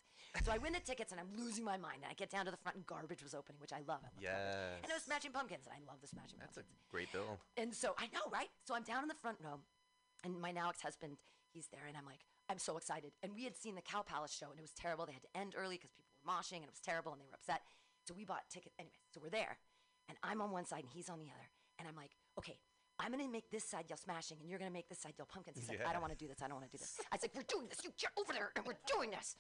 [0.44, 2.04] so I win the tickets, and I'm losing my mind.
[2.04, 4.04] And I get down to the front, and garbage was opening, which I love.
[4.04, 4.84] I love garbage.
[4.84, 6.56] And it was Smashing Pumpkins, and I love the Smashing pumpkins.
[6.56, 7.40] That's a great bill.
[7.56, 8.50] And so I know, right?
[8.66, 9.60] So I'm down in the front row,
[10.24, 11.18] and my now ex-husband,
[11.54, 13.12] he's there, and I'm like, I'm so excited.
[13.24, 15.06] And we had seen the Cow Palace show, and it was terrible.
[15.06, 17.28] They had to end early because people were moshing, and it was terrible, and they
[17.28, 17.62] were upset.
[18.08, 18.72] So we bought tickets.
[18.80, 19.60] Anyway, so we're there,
[20.08, 21.48] and I'm on one side, and he's on the other.
[21.76, 22.56] And I'm like, okay,
[23.04, 25.60] I'm gonna make this side yell smashing, and you're gonna make this side yell pumpkins.
[25.60, 26.40] He's like, I don't want to do this.
[26.40, 26.98] I don't want to do this.
[27.12, 27.84] I was like, we're doing this.
[27.84, 29.36] You get over there, and we're doing this.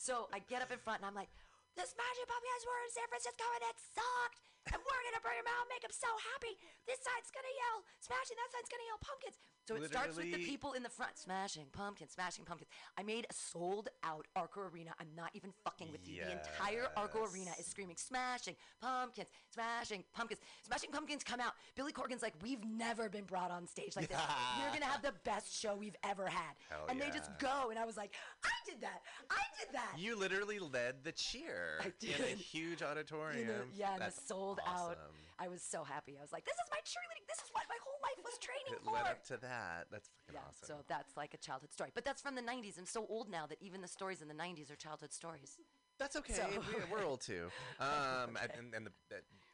[0.00, 1.28] So I get up in front, and I'm like,
[1.76, 4.40] the Smashing Pumpkins were in San Francisco, and it sucked.
[4.72, 6.56] And we're gonna bring them out, and make them so happy.
[6.88, 9.36] This side's gonna yell smashing, that side's gonna yell pumpkins.
[9.66, 12.70] So it starts with the people in the front, smashing pumpkins, smashing pumpkins.
[12.96, 14.90] I made a sold out Arco Arena.
[15.00, 16.22] I'm not even fucking with you.
[16.24, 21.24] The entire Arco Arena is screaming, smashing pumpkins, smashing pumpkins, smashing pumpkins.
[21.24, 21.52] Come out.
[21.74, 24.18] Billy Corgan's like, we've never been brought on stage like this.
[24.64, 26.54] We're gonna have the best show we've ever had.
[26.70, 28.14] Hell and they just go, and I was like,
[28.44, 29.00] I did that.
[29.30, 29.98] I did that.
[29.98, 32.38] You literally led the cheer I in a did.
[32.38, 33.48] huge You know, auditorium.
[33.74, 34.98] yeah, and the That's sold out.
[35.38, 36.16] I was so happy.
[36.18, 37.26] I was like, this is my cheerleading.
[37.28, 38.92] This is what my whole life was training It for.
[38.92, 39.86] led up to that.
[39.90, 40.66] That's fucking yeah, awesome.
[40.66, 41.90] so that's like a childhood story.
[41.94, 42.78] But that's from the 90s.
[42.78, 45.58] I'm so old now that even the stories in the 90s are childhood stories.
[45.98, 46.34] That's okay.
[46.34, 47.48] So- we, we're old too.
[47.80, 48.92] Um, and, and, and the,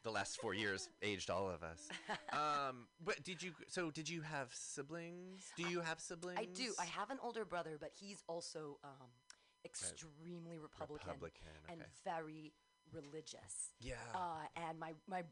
[0.03, 1.89] the, last four years aged all of us.
[2.33, 3.51] Um, but did you?
[3.67, 5.43] So did you have siblings?
[5.55, 6.39] Do you have siblings?
[6.39, 6.73] I do.
[6.79, 9.09] I have an older brother, but he's also um,
[9.63, 12.53] extremely Republican, Republican, and very
[12.91, 13.71] religious.
[13.79, 13.95] Yeah.
[14.15, 15.23] Uh, and my, my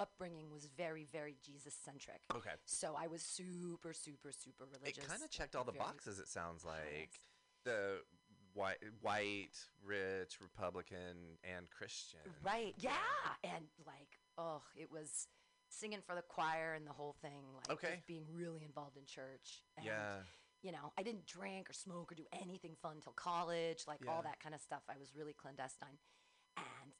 [0.00, 2.22] upbringing was very, very Jesus centric.
[2.34, 2.50] Okay.
[2.64, 5.04] So I was super, super, super religious.
[5.04, 6.18] It kind of checked all the boxes.
[6.18, 7.20] It sounds like
[7.64, 7.98] the
[8.54, 12.20] white, white, rich, Republican, and Christian.
[12.42, 12.74] Right.
[12.78, 12.90] Yeah.
[13.44, 15.28] And like, oh, it was
[15.68, 17.44] singing for the choir and the whole thing.
[17.54, 17.94] Like, Okay.
[17.96, 19.62] just being really involved in church.
[19.76, 20.22] And, Yeah.
[20.62, 24.20] You know, I didn't drink or smoke or do anything fun until college, like all
[24.22, 24.82] that kind of stuff.
[24.90, 25.96] I was really clandestine.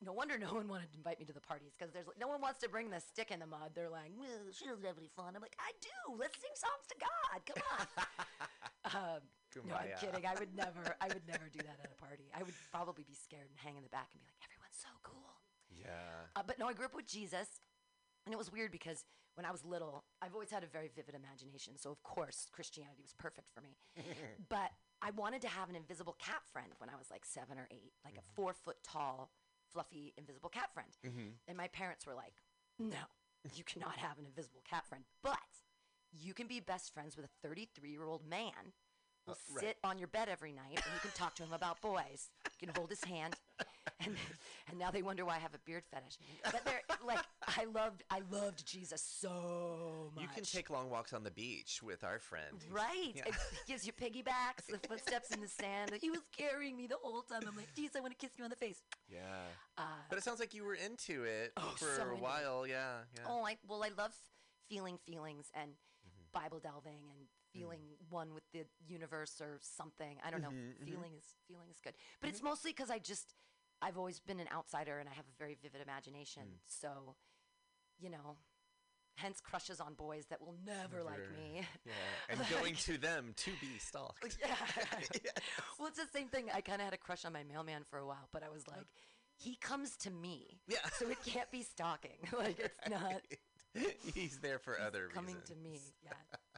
[0.00, 2.28] No wonder no one wanted to invite me to the parties because there's like, no
[2.28, 3.76] one wants to bring the stick in the mud.
[3.76, 5.36] They're like, well, she doesn't have any fun.
[5.36, 6.16] I'm like, I do.
[6.16, 7.38] Let's sing songs to God.
[7.44, 7.84] Come on.
[8.96, 9.22] um,
[9.68, 10.24] no, I'm kidding.
[10.24, 12.32] I would never, I would never do that at a party.
[12.32, 14.88] I would probably be scared and hang in the back and be like, everyone's so
[15.04, 15.36] cool.
[15.68, 16.32] Yeah.
[16.32, 17.60] Uh, but no, I grew up with Jesus.
[18.24, 19.04] And it was weird because
[19.34, 21.74] when I was little, I've always had a very vivid imagination.
[21.76, 23.76] So, of course, Christianity was perfect for me.
[24.48, 24.72] but
[25.02, 27.92] I wanted to have an invisible cat friend when I was like seven or eight,
[28.04, 29.30] like a four foot tall,
[29.72, 30.90] fluffy, invisible cat friend.
[31.06, 31.28] Mm-hmm.
[31.48, 32.34] And my parents were like,
[32.78, 33.08] no,
[33.54, 35.04] you cannot have an invisible cat friend.
[35.22, 35.38] But
[36.12, 38.72] you can be best friends with a 33 year old man
[39.26, 39.64] who'll uh, right.
[39.64, 42.30] sit on your bed every night and you can talk to him about boys.
[42.44, 43.36] You can hold his hand.
[44.04, 44.16] And,
[44.68, 46.16] and now they wonder why I have a beard fetish.
[46.44, 50.22] But they're like, I loved, I loved Jesus so much.
[50.22, 52.56] You can take long walks on the beach with our friend.
[52.70, 53.12] Right.
[53.14, 53.22] Yeah.
[53.26, 53.34] It
[53.66, 55.92] gives you piggybacks, the footsteps in the sand.
[56.00, 57.42] He was carrying me the whole time.
[57.46, 58.80] I'm like, geez, I want to kiss you on the face.
[59.08, 59.18] Yeah.
[59.76, 62.66] Uh, But it sounds like you were into it Oh, for so a while.
[62.66, 62.98] Yeah.
[63.16, 63.24] Yeah.
[63.28, 64.12] Oh, I well, I love
[64.68, 66.40] feeling feelings and Mm-hmm.
[66.40, 70.16] Bible delving and feeling one with the universe or something.
[70.26, 70.48] I don't know.
[70.48, 70.84] Mhm, mhm.
[70.86, 73.34] Feeling is feeling is good, but it's mostly because I just
[73.82, 76.42] I've always been an outsider and I have a very vivid imagination.
[76.42, 76.58] Mm.
[76.66, 77.16] So,
[77.98, 78.36] you know,
[79.16, 81.62] hence crushes on boys that will never like me.
[81.84, 81.92] Yeah.
[82.28, 84.36] And going to them to be stalked.
[84.40, 84.54] yeah.
[85.78, 86.46] Well, it's the same thing.
[86.54, 88.68] I kind of had a crush on my mailman for a while, but I was
[88.68, 88.84] like,
[89.38, 90.76] he comes to me, Yeah.
[90.98, 92.18] so it can't be stalking.
[92.36, 93.22] like it's not.
[94.14, 95.48] He's there for He's other coming reasons.
[95.48, 95.80] Coming to me.
[96.04, 96.12] Yeah.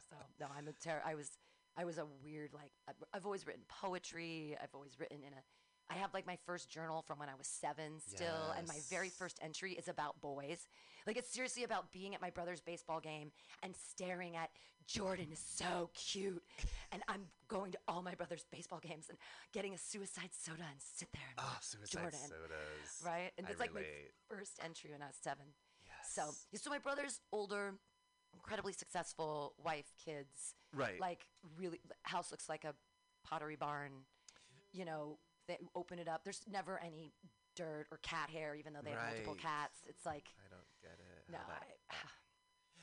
[0.09, 1.01] So no, I'm a terror.
[1.05, 1.29] I was
[1.77, 4.57] I was a weird like I've, I've always written poetry.
[4.61, 5.41] I've always written in a.
[5.89, 9.09] I have like my first journal from when I was seven still, and my very
[9.09, 10.67] first entry is about boys.
[11.05, 13.31] Like it's seriously about being at my brother's baseball game
[13.61, 14.49] and staring at
[14.87, 16.43] Jordan is so cute,
[16.91, 19.17] and I'm going to all my brother's baseball games and
[19.53, 22.19] getting a suicide soda and sit there and Oh, suicide Jordan.
[22.19, 23.01] sodas.
[23.05, 23.83] Right, and I it's like my
[24.29, 25.45] first entry when I was seven.
[25.85, 26.11] Yes.
[26.13, 27.75] So, so my brother's older,
[28.33, 30.55] incredibly successful, wife, kids.
[30.73, 30.99] Right.
[30.99, 31.27] Like
[31.57, 32.73] really, house looks like a
[33.25, 33.91] pottery barn.
[34.73, 35.17] You know,
[35.59, 36.23] they open it up.
[36.23, 37.13] There's never any
[37.55, 39.41] dirt or cat hair, even though they have multiple Right.
[39.41, 39.79] cats.
[39.87, 41.31] It's like I don't get it.
[41.31, 42.11] no, how that- I, ah.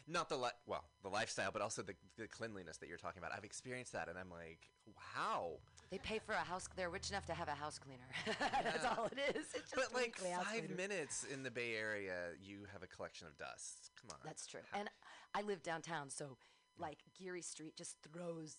[0.07, 3.33] not the li- well, the lifestyle, but also the, the cleanliness that you're talking about.
[3.37, 4.71] I've experienced that, and I'm like,
[5.17, 5.59] wow.
[5.91, 6.69] they pay for a house.
[6.77, 8.09] They're rich enough to have a house cleaner.
[8.65, 9.47] That's all it is.
[9.55, 10.75] It's just But a like weekly house five cleaner.
[10.77, 13.91] minutes in the Bay Area, you have a collection of dust.
[14.01, 14.19] Come on.
[14.25, 14.61] That's true.
[14.73, 14.89] And
[15.35, 16.37] I live downtown, so
[16.79, 18.57] like Geary Street just throws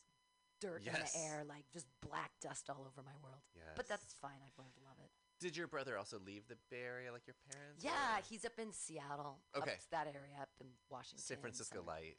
[0.61, 3.41] dirt in the air, like just black dust all over my world.
[3.75, 4.39] But that's fine.
[4.45, 5.09] I've learned to love it.
[5.41, 7.83] Did your brother also leave the Bay Area like your parents?
[7.83, 9.39] Yeah, or he's up in Seattle.
[9.57, 9.71] Okay.
[9.71, 11.19] Up that area up in Washington.
[11.23, 12.17] San Francisco Light.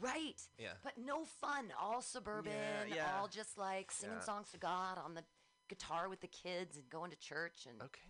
[0.00, 0.40] Right.
[0.58, 0.74] Yeah.
[0.82, 1.72] But no fun.
[1.80, 2.52] All suburban.
[2.94, 3.18] yeah.
[3.18, 4.24] All just like singing Yeah.
[4.24, 5.24] songs to God on the
[5.68, 8.00] guitar with the kids and going to church and Okay.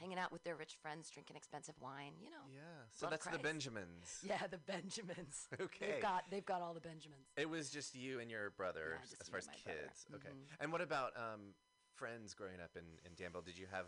[0.00, 2.12] Hanging out with their rich friends, drinking expensive wine.
[2.20, 2.44] You know.
[2.52, 2.60] Yeah.
[2.92, 4.20] So that's the Benjamins.
[4.28, 5.48] Yeah, the Benjamins.
[5.60, 5.92] Okay.
[5.92, 7.26] They've got they've got all the Benjamins.
[7.36, 9.80] It was just you and your brother Yeah, as far as my brother.
[9.88, 10.06] kids.
[10.14, 10.28] Okay.
[10.28, 10.56] Mhm.
[10.60, 11.54] And what about um,
[11.94, 13.42] friends growing up in, in Danville?
[13.42, 13.86] Did you have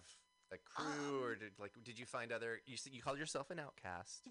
[0.53, 2.61] a crew, or Um, did like did you find other?
[2.67, 4.29] You you called yourself an outcast.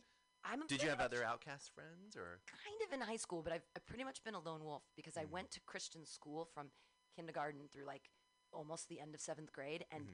[0.48, 3.66] I'm Did you have other outcast friends, or kind of in high school, but I've,
[3.76, 6.68] I've pretty much been a lone wolf because I went to Christian school from
[7.16, 8.12] kindergarten through like
[8.54, 9.86] almost the end of seventh grade.
[9.92, 10.06] And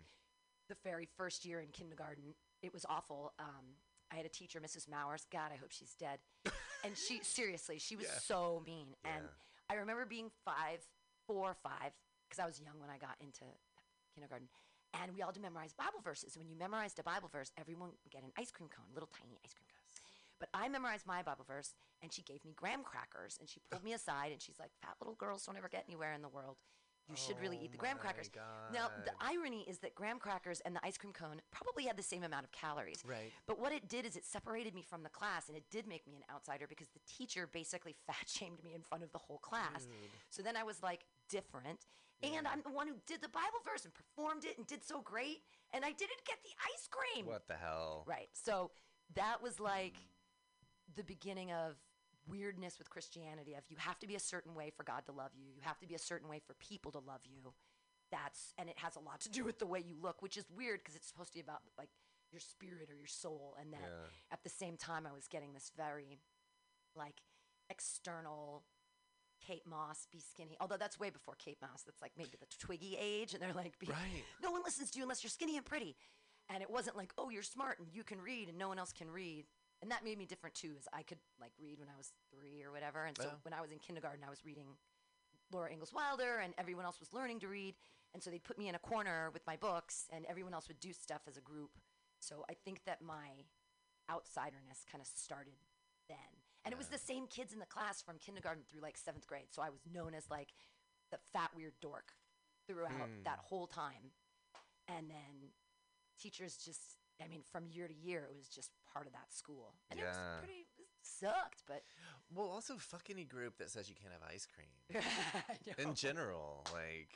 [0.71, 2.33] the very first year in kindergarten,
[2.63, 3.33] it was awful.
[3.39, 3.75] Um,
[4.11, 4.89] I had a teacher, Mrs.
[4.89, 5.25] Mowers.
[5.31, 6.19] God, I hope she's dead.
[6.83, 8.19] and she, seriously, she was Yeah.
[8.23, 8.87] so mean.
[9.05, 9.23] And
[9.69, 10.79] I remember being five,
[11.27, 11.91] four or five,
[12.27, 13.43] because I was young when I got into
[14.15, 14.47] kindergarten.
[15.01, 16.37] And we all had to memorize Bible verses.
[16.37, 19.39] When you memorized a Bible verse, everyone would get an ice cream cone, little tiny
[19.43, 19.87] ice cream cone.
[20.39, 23.83] But I memorized my Bible verse, and she gave me graham crackers, and she pulled
[23.83, 26.57] me aside, and she's like, "Fat little girls don't ever get anywhere in the world.
[27.11, 28.29] You should really eat the graham oh my crackers."
[28.73, 32.03] Now, the irony is that graham crackers and the ice cream cone probably had the
[32.03, 33.03] same amount of calories.
[33.05, 33.31] Right.
[33.45, 36.07] But what it did is it separated me from the class, and it did make
[36.07, 39.39] me an outsider because the teacher basically fat shamed me in front of the whole
[39.39, 39.87] class.
[40.29, 41.85] So then I was like different,
[42.23, 45.01] and I'm the one who did the Bible verse and performed it and did so
[45.01, 45.41] great,
[45.73, 47.25] and I didn't get the ice cream.
[47.25, 48.03] What the hell?
[48.07, 48.29] Right.
[48.33, 48.71] So
[49.15, 49.95] that was like
[50.95, 51.75] the beginning of
[52.31, 55.31] weirdness with Christianity of you have to be a certain way for God to love
[55.35, 55.47] you.
[55.55, 57.53] You have to be a certain way for people to love you.
[58.11, 60.45] That's and it has a lot to do with the way you look, which is
[60.55, 61.89] weird because it's supposed to be about like
[62.31, 64.07] your spirit or your soul and that Yeah.
[64.31, 66.19] at the same time I was getting this very
[66.95, 67.21] like
[67.69, 68.63] external
[69.45, 70.55] Kate Moss, be skinny.
[70.61, 71.81] Although that's way before Kate Moss.
[71.83, 74.23] That's like maybe the Twiggy age, and they're like, be, Right.
[74.43, 75.95] no one listens to you unless you're skinny and pretty.
[76.47, 78.91] And it wasn't like, oh, you're smart and you can read, and no one else
[78.93, 79.45] can read.
[79.81, 82.63] And that made me different too, as I could like read when I was three
[82.63, 83.05] or whatever.
[83.05, 83.35] And so Yeah.
[83.43, 84.77] when I was in kindergarten, I was reading
[85.51, 87.75] Laura Ingalls Wilder, and everyone else was learning to read.
[88.13, 90.79] And so they'd put me in a corner with my books, and everyone else would
[90.79, 91.71] do stuff as a group.
[92.19, 93.45] So I think that my
[94.09, 95.55] outsiderness kind of started
[96.07, 96.17] then.
[96.63, 99.51] And it was the same kids in the class from kindergarten through like seventh grade.
[99.51, 100.53] So I was known as like
[101.09, 102.13] the fat, weird dork
[102.67, 103.23] throughout Hmm.
[103.23, 104.13] that whole time.
[104.87, 105.53] And then
[106.19, 109.75] teachers just, I mean, from year to year, it was just part of that school.
[109.89, 110.09] And it Yeah.
[110.11, 111.83] was pretty, it sucked, but
[112.33, 114.71] Well, also fuck any group that says you can't have ice cream.
[115.77, 117.09] In general, like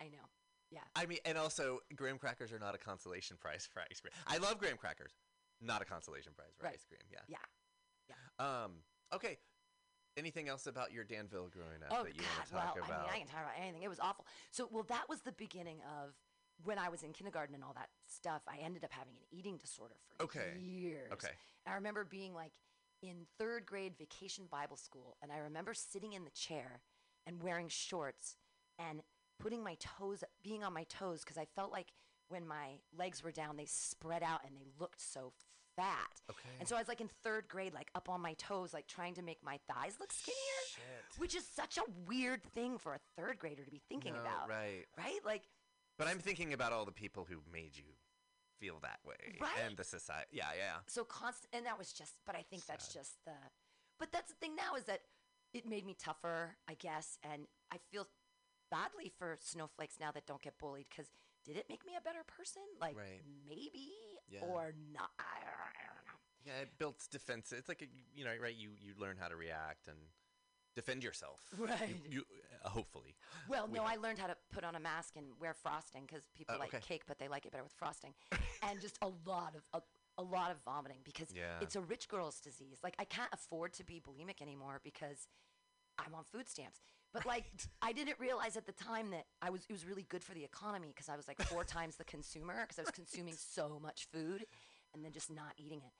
[0.00, 0.28] I know.
[0.70, 0.80] Yeah.
[0.94, 4.12] I mean, and also graham crackers are not a consolation prize for ice cream.
[4.26, 5.12] I love graham crackers,
[5.60, 6.74] not a consolation prize for Right.
[6.74, 7.00] ice cream.
[7.10, 7.20] Yeah.
[7.28, 7.38] Yeah.
[8.38, 8.64] Yeah.
[8.64, 8.84] Um.
[9.12, 9.38] Okay.
[10.16, 12.28] Anything else about your Danville growing up Oh that you God!
[12.36, 13.02] want to Well, talk I about?
[13.06, 13.82] mean, I can talk about anything.
[13.82, 14.26] It was awful.
[14.50, 16.14] So, well, that was the beginning of
[16.64, 18.42] when I was in kindergarten and all that stuff.
[18.48, 20.54] I ended up having an eating disorder for Okay.
[20.58, 21.10] years.
[21.12, 21.28] Okay.
[21.66, 22.52] And I remember being like
[23.02, 26.80] in third grade vacation Bible school, and I remember sitting in the chair
[27.26, 28.36] and wearing shorts
[28.78, 29.02] and
[29.38, 31.88] putting my toes, being on my toes, because I felt like
[32.28, 35.32] when my legs were down, they spread out and they looked so
[35.76, 36.20] fat.
[36.30, 36.48] Okay.
[36.58, 39.14] And so I was like in third grade, like up on my toes, like trying
[39.14, 40.36] to make my thighs look skinnier,
[40.74, 41.18] Shit.
[41.20, 44.48] which is such a weird thing for a third grader to be thinking No, about.
[44.48, 44.84] right.
[44.98, 45.20] Right?
[45.24, 45.42] Like,
[46.00, 47.84] But I'm thinking about all the people who made you
[48.58, 49.50] feel that way, Right.
[49.66, 50.28] and the society.
[50.32, 50.76] Yeah, yeah.
[50.86, 53.36] so constant and that was just but i think that's just the
[53.98, 55.00] but that's the thing now is that
[55.52, 58.06] it made me tougher i guess and i feel
[58.70, 61.08] badly for snowflakes now that don't get bullied because
[61.44, 63.22] did it make me a better person like Right.
[63.48, 63.92] maybe
[64.28, 64.40] Yeah.
[64.42, 67.52] or not I don't, I don't know Yeah, it builds defense.
[67.52, 68.54] It's like a, you know, right?
[68.54, 69.98] You you learn how to react and
[70.74, 71.40] defend yourself.
[71.58, 71.96] Right.
[72.08, 72.24] You,
[72.64, 73.14] uh, hopefully.
[73.48, 76.04] well We no have- i learned how to put on a mask and wear frosting
[76.06, 76.84] because people Oh, like okay.
[76.86, 78.12] cake but they like it better with frosting
[78.62, 79.82] and just a lot of a,
[80.20, 81.58] a lot of vomiting because Yeah.
[81.60, 85.28] it's a rich girl's disease like i can't afford to be bulimic anymore because
[85.98, 86.80] i'm on food stamps
[87.14, 87.44] but like
[87.82, 90.44] i didn't realize at the time that i was it was really good for the
[90.44, 94.06] economy because i was like four times the consumer because i was consuming so much
[94.12, 94.44] food
[94.92, 95.92] and then just not eating it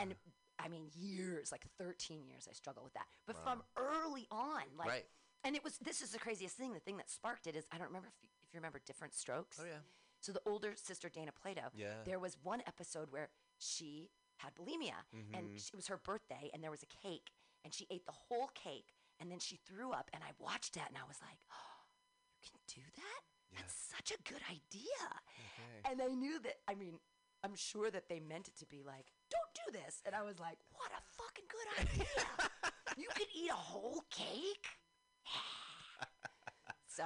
[0.00, 0.14] and
[0.58, 4.88] i mean years like 13 years i struggled with that but from early on like
[4.88, 5.04] Right.
[5.44, 7.78] and it was this is the craziest thing the thing that sparked it is i
[7.78, 9.80] don't remember if you, if you remember Diff'rent Strokes Oh yeah.
[10.20, 12.02] so the older sister Dana Plato, Yeah.
[12.04, 13.28] there was one episode where
[13.58, 15.58] she had bulimia, and Mhm.
[15.60, 17.30] sh- it was her birthday, and there was a cake,
[17.64, 20.88] and she ate the whole cake, and then she threw up, and I watched that,
[20.88, 21.80] and I was like, oh,
[22.42, 23.22] "You can do that?
[23.50, 23.60] Yeah.
[23.60, 25.80] That's such a good idea." Okay.
[25.90, 26.60] And I knew that.
[26.68, 27.00] I mean,
[27.42, 30.38] I'm sure that they meant it to be like, "Don't do this," and I was
[30.38, 32.06] like, "What a fucking good idea!
[32.96, 34.66] you could eat a whole cake."
[36.88, 37.04] so,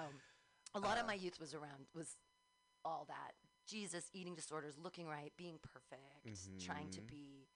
[0.74, 2.16] a lot of Uh, my youth was around was
[2.85, 3.32] all that
[3.66, 6.27] Jesus, eating disorders, looking right, being perfect,
[6.61, 7.07] trying to Mhm.
[7.07, 7.49] be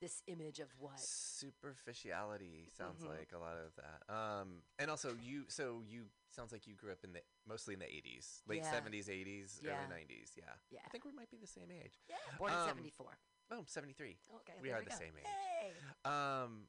[0.00, 0.98] this image of what.
[0.98, 3.08] Superficiality sounds Mhm.
[3.08, 4.02] like a lot of that.
[4.10, 7.80] Um, and also you, so you sounds like you grew up in the mostly in
[7.80, 8.70] the 80s, late Yeah.
[8.70, 9.78] 70s, 80s, Yeah.
[9.78, 10.36] early 90s.
[10.36, 10.58] Yeah.
[10.70, 10.80] Yeah.
[10.84, 11.98] I think we might be the same age.
[12.08, 13.18] Yeah, born in Um, 74.
[13.52, 14.16] Oh, 73.
[14.36, 14.96] Okay, we are the go.
[14.96, 15.26] same age.
[15.26, 16.10] Hey.
[16.10, 16.62] Um,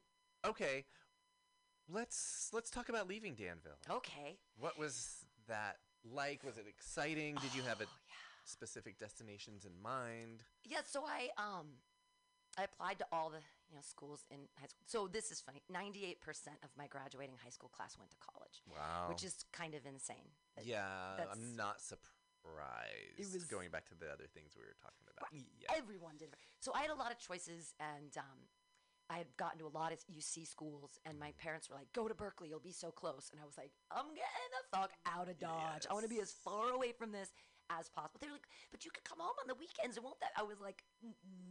[0.46, 0.84] okay.
[1.92, 3.78] Let's let's talk about leaving Danville.
[3.90, 4.38] Okay.
[4.58, 6.42] What was that like?
[6.44, 7.34] Was it exciting?
[7.36, 8.14] Did you have a Oh, yeah.
[8.44, 10.42] specific destinations in mind?
[10.64, 11.66] Yeah, so I um
[12.58, 14.84] I applied to all the you know schools in high school.
[14.86, 15.60] So this is funny.
[15.68, 19.08] Ninety eight percent of my graduating high school class went to college, Wow.
[19.10, 20.30] which is kind of insane.
[20.56, 22.13] That- yeah, I'm not surprised.
[22.44, 25.32] Was- going back to the other things we were talking about.
[25.32, 25.46] Right.
[25.58, 25.76] Yeah.
[25.76, 26.34] Everyone did.
[26.60, 28.48] So I had a lot of choices, and um,
[29.10, 32.08] I had gotten to a lot of UC schools, and my parents were like, "Go
[32.08, 35.28] to Berkeley, you'll be so close." And I was like, "I'm getting the fuck out
[35.28, 35.86] of Dodge.
[35.88, 37.32] I want to be as far away from this
[37.70, 40.20] as possible." They were like, "But you could come home on the weekends, and won't
[40.20, 40.84] that?" I was like,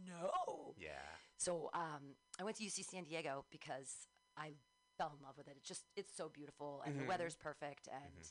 [0.06, 0.90] "No." Yeah.
[1.36, 4.54] So um, I went to UC San Diego because I
[4.98, 5.54] fell in love with it.
[5.56, 7.08] It's just it's so beautiful, and the Mhm.
[7.08, 8.30] weather's perfect, and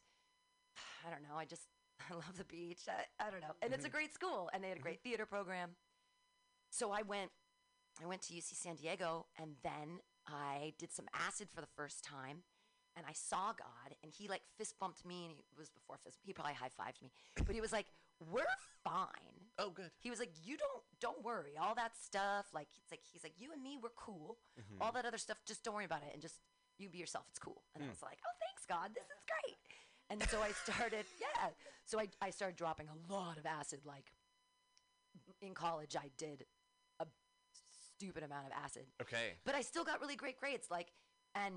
[1.07, 1.35] I don't know.
[1.37, 1.67] I just
[2.11, 2.81] I love the beach.
[2.87, 3.97] I, I don't know, and it's a mm-hmm.
[3.97, 5.09] great school, and they had a great mm-hmm.
[5.09, 5.71] theater program.
[6.69, 7.31] So I went,
[8.01, 12.03] I went to UC San Diego, and then I did some acid for the first
[12.03, 12.43] time,
[12.95, 15.97] and I saw God, and he like fist bumped me, and he it was before
[16.03, 16.19] fist.
[16.23, 17.11] He probably high fived me,
[17.45, 17.87] but he was like,
[18.19, 18.45] "We're
[18.83, 19.91] fine." Oh, good.
[19.99, 22.47] He was like, "You don't don't worry, all that stuff.
[22.53, 24.37] Like it's like he's like, you and me, we're cool.
[24.59, 24.81] Mm-hmm.
[24.81, 26.39] All that other stuff, just don't worry about it, and just
[26.77, 27.25] you be yourself.
[27.29, 27.89] It's cool." And I mm.
[27.89, 28.91] was like, "Oh, thanks, God.
[28.93, 29.57] This is great."
[30.13, 31.49] And so I started, yeah.
[31.85, 33.79] So I I started dropping a lot of acid.
[33.83, 34.11] Like
[35.41, 36.45] in college, I did
[36.99, 37.05] a
[37.97, 39.33] stupid amount of acid Okay.
[39.45, 40.67] but I still got really great grades.
[40.69, 40.91] Like,
[41.33, 41.55] and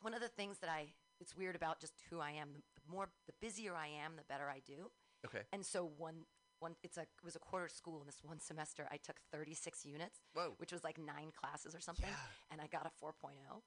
[0.00, 2.48] one of the things that I it's weird about just who I am.
[2.54, 4.90] The more the busier I am, the better I do.
[5.26, 5.42] Okay.
[5.52, 6.24] And so one
[6.60, 9.84] one it's a it was a quarter school, and this one semester I took 36
[9.84, 10.54] units, Whoa.
[10.56, 12.50] which was like nine classes or something, Yeah.
[12.50, 13.12] and I got a 4.0.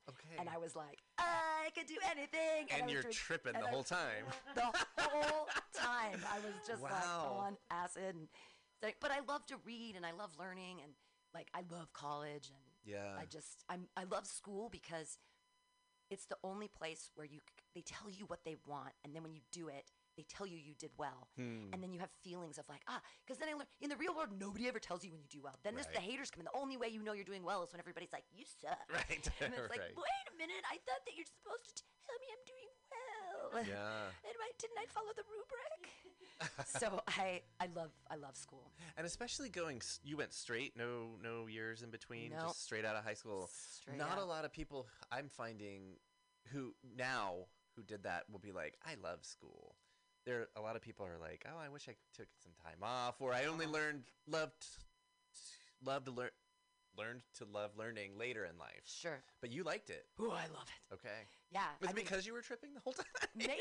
[0.09, 0.35] Okay.
[0.39, 0.99] And I was like,
[1.67, 2.67] I could do anything.
[2.73, 4.23] I And you're drink- tripping and the whole time.
[4.55, 4.61] the
[4.97, 6.21] whole time.
[6.31, 8.27] I was just like on acid, and
[9.01, 10.93] but I love to read and I love learning and
[11.33, 13.15] like I love college and Yeah.
[13.19, 15.17] I just I'm I love school because
[16.09, 19.23] it's the only place where you c- they tell you what they want and then
[19.23, 21.69] when you do it they tell you you did well Hmm.
[21.71, 24.13] and then you have feelings of like ah because then I learned in the real
[24.15, 26.45] world nobody ever tells you when you do well then there's the haters come in
[26.51, 29.23] the only way you know you're doing well is when everybody's like you suck Right.
[29.41, 32.43] and it's like wait a minute I thought that you're supposed to tell me I'm
[32.49, 34.09] doing well Yeah.
[34.27, 35.81] and I, didn't I follow the rubric
[36.65, 41.47] so I I love I love school And especially going, you went straight, no no
[41.47, 42.41] years in between, Nope.
[42.49, 43.49] just straight out of high school.
[43.53, 45.97] Straight Not a lot of people I'm finding
[46.51, 49.75] who now who did that will be like, I love school.
[50.27, 53.15] There, a lot of people are like, oh, I wish I took some time off,
[53.21, 53.75] or I only Uh-huh.
[53.75, 54.67] learned loved
[55.81, 56.29] love to learn
[56.97, 58.81] learned to love learning later in life.
[58.83, 61.29] sure But you liked it, oh I love it okay?
[61.51, 63.05] yeah Was I it mean- because you were tripping the whole time?
[63.35, 63.53] Maybe.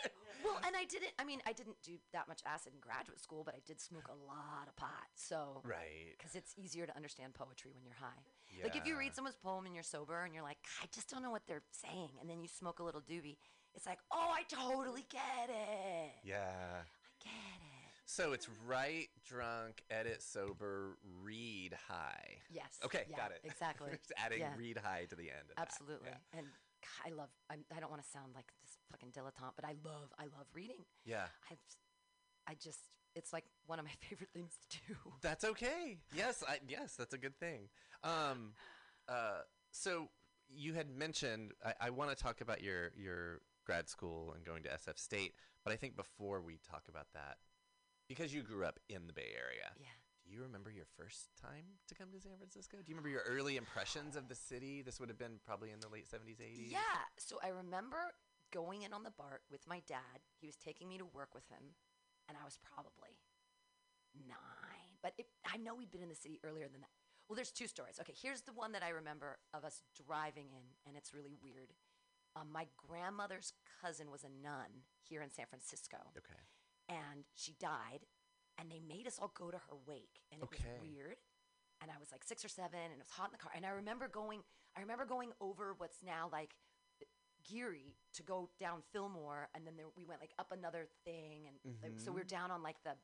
[0.44, 1.10] well, and I didn't.
[1.18, 4.08] I mean, I didn't do that much acid in graduate school, but I did smoke
[4.08, 5.08] a lot of pot.
[5.16, 6.14] So, right.
[6.16, 8.22] because it's easier to understand poetry when you're high.
[8.56, 8.64] Yeah.
[8.64, 11.22] Like if you read someone's poem and you're sober and you're like, I just don't
[11.22, 13.36] know what they're saying, and then you smoke a little doobie,
[13.74, 16.12] it's like, oh, I totally get it.
[16.24, 16.38] Yeah.
[16.38, 17.90] I get it.
[18.06, 22.38] So it's write, drunk, edit, sober, read, high.
[22.50, 22.78] Yes.
[22.84, 23.40] Okay, yeah, got it.
[23.44, 23.90] Exactly.
[23.92, 24.52] Just adding Yeah.
[24.56, 25.50] read high to the end.
[25.50, 26.08] Of that, Absolutely.
[26.10, 26.38] Yeah.
[26.38, 26.46] And
[26.82, 27.28] God, I love.
[27.50, 30.12] I'm, I don't want to sound like this fucking dilettante, but I love.
[30.18, 30.84] I love reading.
[31.04, 31.26] yeah.
[31.50, 31.54] I,
[32.46, 32.80] I just.
[33.16, 34.94] It's like one of my favorite things to do.
[35.22, 35.98] That's okay.
[36.14, 37.68] Yes, I, yes, that's a good thing.
[38.02, 38.52] Um,
[39.08, 39.40] uh,
[39.70, 40.08] so
[40.54, 44.62] you had mentioned I, I want to talk about your your grad school and going
[44.64, 45.34] to SF State,
[45.64, 47.38] but I think before we talk about that,
[48.08, 49.88] because you grew up in the Bay Area, Yeah.
[50.24, 52.76] do you remember your first time to come to San Francisco?
[52.78, 54.82] Do you remember your early impressions of the city?
[54.82, 56.70] This would have been probably in the late seventies, eighties.
[56.72, 56.80] Yeah.
[57.18, 58.12] So I remember
[58.52, 60.20] going in on the BART with my dad.
[60.40, 61.74] He was taking me to work with him,
[62.28, 63.18] and I was probably
[64.14, 64.96] nine.
[65.02, 66.90] But it, I know we'd been in the city earlier than that.
[67.28, 67.96] Well, there's two stories.
[68.00, 71.72] Okay, here's the one that I remember of us driving in, and it's really weird.
[72.36, 76.40] Um, my grandmother's cousin was a nun here in San Francisco, Okay.
[76.88, 78.06] and she died,
[78.58, 80.64] and they made us all go to her wake, and it Okay.
[80.64, 81.16] was weird.
[81.80, 83.52] And I was like six or seven, and it was hot in the car.
[83.54, 84.42] And I remember going,
[84.76, 86.54] I remember going over what's now like
[87.44, 91.76] Geary to go down Fillmore, and then there, we went like up another thing, and
[91.82, 92.96] like, so we're down on like the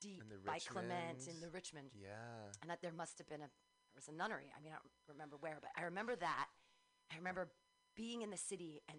[0.00, 2.50] deep the by Clement in the Richmond, Yeah.
[2.62, 3.50] and that there must have been a
[3.92, 4.50] there was a nunnery.
[4.56, 6.48] I mean, I don't remember where, but I remember that.
[7.12, 7.52] I remember
[7.96, 8.98] being in the city and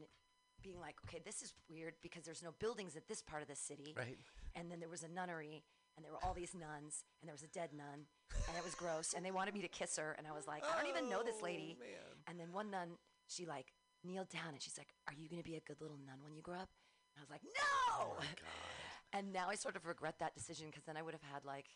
[0.62, 3.56] being like, okay, this is weird because there's no buildings at this part of the
[3.56, 4.18] city, Right.
[4.56, 5.64] and then there was a nunnery
[5.98, 8.08] and there were all these nuns and there was a dead nun
[8.48, 10.64] and it was gross and they wanted me to kiss her and I was like
[10.66, 12.16] I don't even know this oh, lady Oh, man.
[12.28, 12.98] and then one nun
[13.28, 16.18] she like kneeled down and she's like are you gonna be a good little nun
[16.24, 16.70] when you grow up
[17.14, 17.62] and I was like no
[18.00, 19.14] Oh my God.
[19.14, 21.68] and now I sort of regret that decision because then I would have had like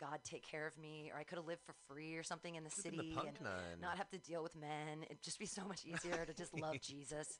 [0.00, 2.64] God take care of me or I could have lived for free or something in
[2.64, 3.52] the city the and nun.
[3.80, 6.80] not have to deal with men it'd just be so much easier to just love
[6.92, 7.38] Jesus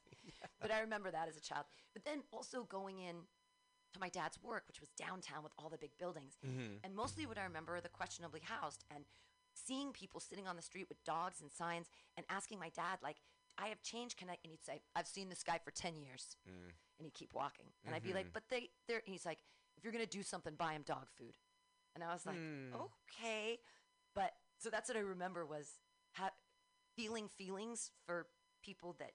[0.60, 1.64] but I remember that as a child
[1.94, 3.16] but then also going in
[3.92, 6.34] to my dad's work, which was downtown with all the big buildings.
[6.46, 6.74] Mm-hmm.
[6.84, 9.04] And mostly what I remember are the questionably housed and
[9.52, 13.16] seeing people sitting on the street with dogs and signs and asking my dad, like,
[13.58, 14.36] I have changed, can I?
[14.44, 16.36] And he'd say, I've seen this guy for 10 years.
[16.48, 16.70] Mm.
[16.98, 17.66] And he'd keep walking.
[17.84, 18.32] And I'd be like, Mhm.
[18.32, 19.38] but they, they're, and he's like,
[19.76, 21.36] if you're going to do something, buy him dog food.
[21.94, 22.72] And I was like, Hmm.
[22.74, 23.58] okay.
[24.14, 25.80] But so that's what I remember was
[26.12, 26.30] ha-
[26.96, 28.26] feeling feelings for
[28.62, 29.12] people that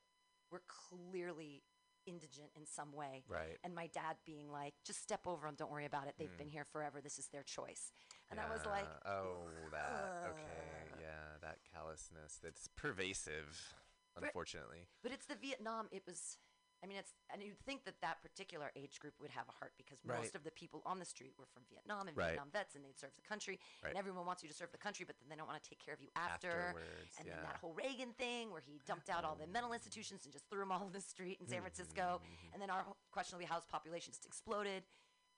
[0.51, 1.63] were clearly
[2.05, 3.23] indigent in some way.
[3.27, 3.57] Right.
[3.63, 6.15] And my dad being like, just step over them, don't worry about it.
[6.17, 6.37] They've Mm.
[6.37, 7.01] been here forever.
[7.01, 7.91] This is their choice.
[8.29, 10.29] And I was like, oh, that.
[10.31, 10.99] Okay.
[11.01, 13.75] Yeah, that callousness that's pervasive,
[14.15, 14.87] unfortunately.
[15.01, 15.87] But it's the Vietnam.
[15.91, 16.37] It was.
[16.85, 19.73] I mean, it's and you'd think that that particular age group would have a heart
[19.75, 20.19] because Right.
[20.19, 22.27] most of the people on the street were from Vietnam and Right.
[22.37, 23.59] Vietnam vets, and they'd serve the country.
[23.81, 23.89] Right.
[23.89, 25.79] And everyone wants you to serve the country, but then they don't want to take
[25.79, 26.51] care of you after.
[26.51, 27.35] Afterwards, and yeah.
[27.37, 30.47] then that whole Reagan thing where he dumped out all the mental institutions and just
[30.47, 32.21] threw them all in the street in San Francisco.
[32.23, 32.53] Mm-hmm.
[32.53, 34.85] And then our questionably housed population just exploded,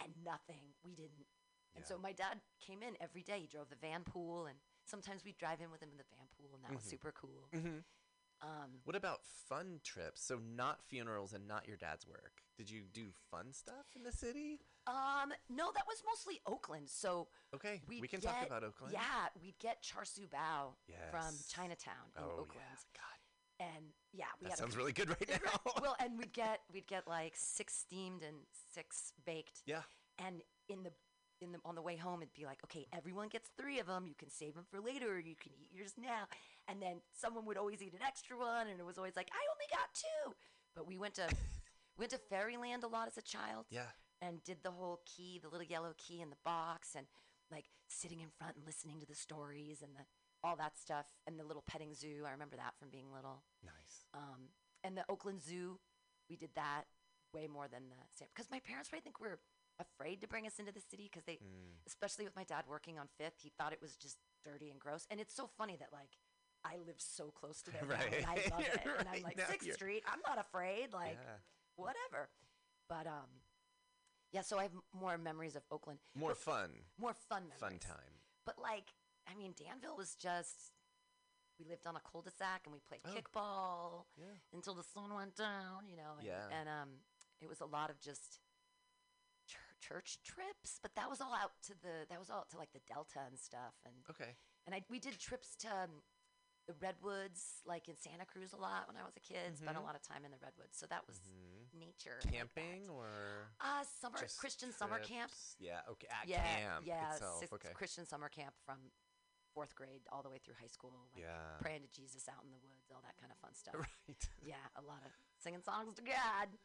[0.04, 0.74] and nothing.
[0.84, 1.28] We didn't.
[1.76, 3.40] And so my dad came in every day.
[3.40, 6.28] He drove the van pool, and sometimes we'd drive in with him in the van
[6.36, 6.90] pool, and that was Mhm.
[6.90, 7.48] super cool.
[7.54, 7.84] Mhm.
[8.42, 9.20] Um, What about
[9.50, 10.24] fun trips?
[10.24, 12.34] So not funerals and not your dad's work.
[12.58, 14.60] Did you do fun stuff in the city?
[14.88, 16.90] Um, no, that was mostly Oakland.
[16.90, 18.94] So Okay, we'd can get, talk about Oakland.
[18.94, 20.74] Yeah, we'd get char siu bao
[21.12, 22.34] from Chinatown in Oh, yeah.
[22.42, 22.78] Oakland.
[22.96, 23.20] God.
[23.60, 25.72] And yeah, we That had sounds a, really good right now.
[25.82, 28.38] well, and we'd get we'd get like six steamed and
[28.74, 29.64] six baked.
[29.66, 29.82] Yeah.
[30.20, 30.92] And in the
[31.42, 34.06] in the on the way home, it'd be like, okay, everyone gets three of them.
[34.08, 36.26] You can save them for later, or you can eat yours now.
[36.68, 39.40] And then someone would always eat an extra one, and it was always like, I
[39.54, 40.36] only got two.
[40.76, 41.28] But we went to
[41.98, 43.88] went to Fairyland a lot as a child Yeah.
[44.22, 47.08] and did the whole key, the little yellow key in the box, and
[47.50, 50.04] like sitting in front and listening to the stories and the
[50.44, 52.24] all that stuff, and the little petting zoo.
[52.28, 53.44] I remember that from being little.
[53.66, 54.06] Nice.
[54.14, 54.50] Um,
[54.84, 55.80] and the Oakland Zoo,
[56.30, 56.84] we did that
[57.34, 59.40] way more than the San because my parents, I think, were
[59.80, 61.82] afraid to bring us into the city because they, Mm.
[61.88, 65.08] especially with my dad working on Fifth, he thought it was just dirty and gross.
[65.10, 66.18] And it's so funny that like.
[66.64, 68.80] I live so close to there, now, and I love it.
[69.00, 70.04] And I'm like Sixth Street.
[70.08, 70.92] I'm not afraid.
[70.94, 71.38] Like Yeah.
[71.76, 72.30] whatever.
[72.90, 73.30] But um,
[74.34, 74.42] yeah.
[74.42, 76.00] So I have m- more memories of Oakland.
[76.16, 76.70] More But- fun.
[76.98, 77.60] More fun memories.
[77.60, 78.14] Fun time.
[78.46, 78.94] But like,
[79.30, 80.72] I mean, Danville was just.
[81.60, 83.10] We lived on a cul-de-sac and we played Oh.
[83.10, 84.38] kickball Yeah.
[84.54, 85.88] until the sun went down.
[85.90, 86.14] You know.
[86.20, 86.48] And, Yeah.
[86.52, 86.90] And um,
[87.42, 88.40] it was a lot of just
[89.48, 92.06] chur- church trips, but that was all out to the.
[92.10, 93.74] That was all out to like the Delta and stuff.
[93.86, 94.36] And Okay.
[94.66, 95.68] and I we did trips to.
[95.70, 96.04] Um,
[96.68, 99.58] the redwoods, like in Santa Cruz, a lot when I was a kid.
[99.58, 99.84] Spent a Mhm.
[99.86, 101.74] lot of time in the redwoods, so that was Mhm.
[101.74, 102.18] nature.
[102.22, 102.34] and like.
[102.34, 103.08] Camping or
[103.62, 105.32] Uh, summer Christian summer camp.
[105.32, 105.56] trips?
[105.60, 105.82] Yeah.
[105.88, 106.08] Okay.
[106.08, 107.52] At yeah, camp yeah, itself.
[107.54, 107.74] okay.
[107.74, 108.92] Christian summer camp from
[109.54, 111.08] fourth grade all the way through high school.
[111.14, 111.58] Like Yeah.
[111.60, 113.74] praying to Jesus out in the woods, all that kind of fun stuff.
[114.08, 114.30] Right.
[114.42, 116.58] Yeah, a lot of singing songs to God.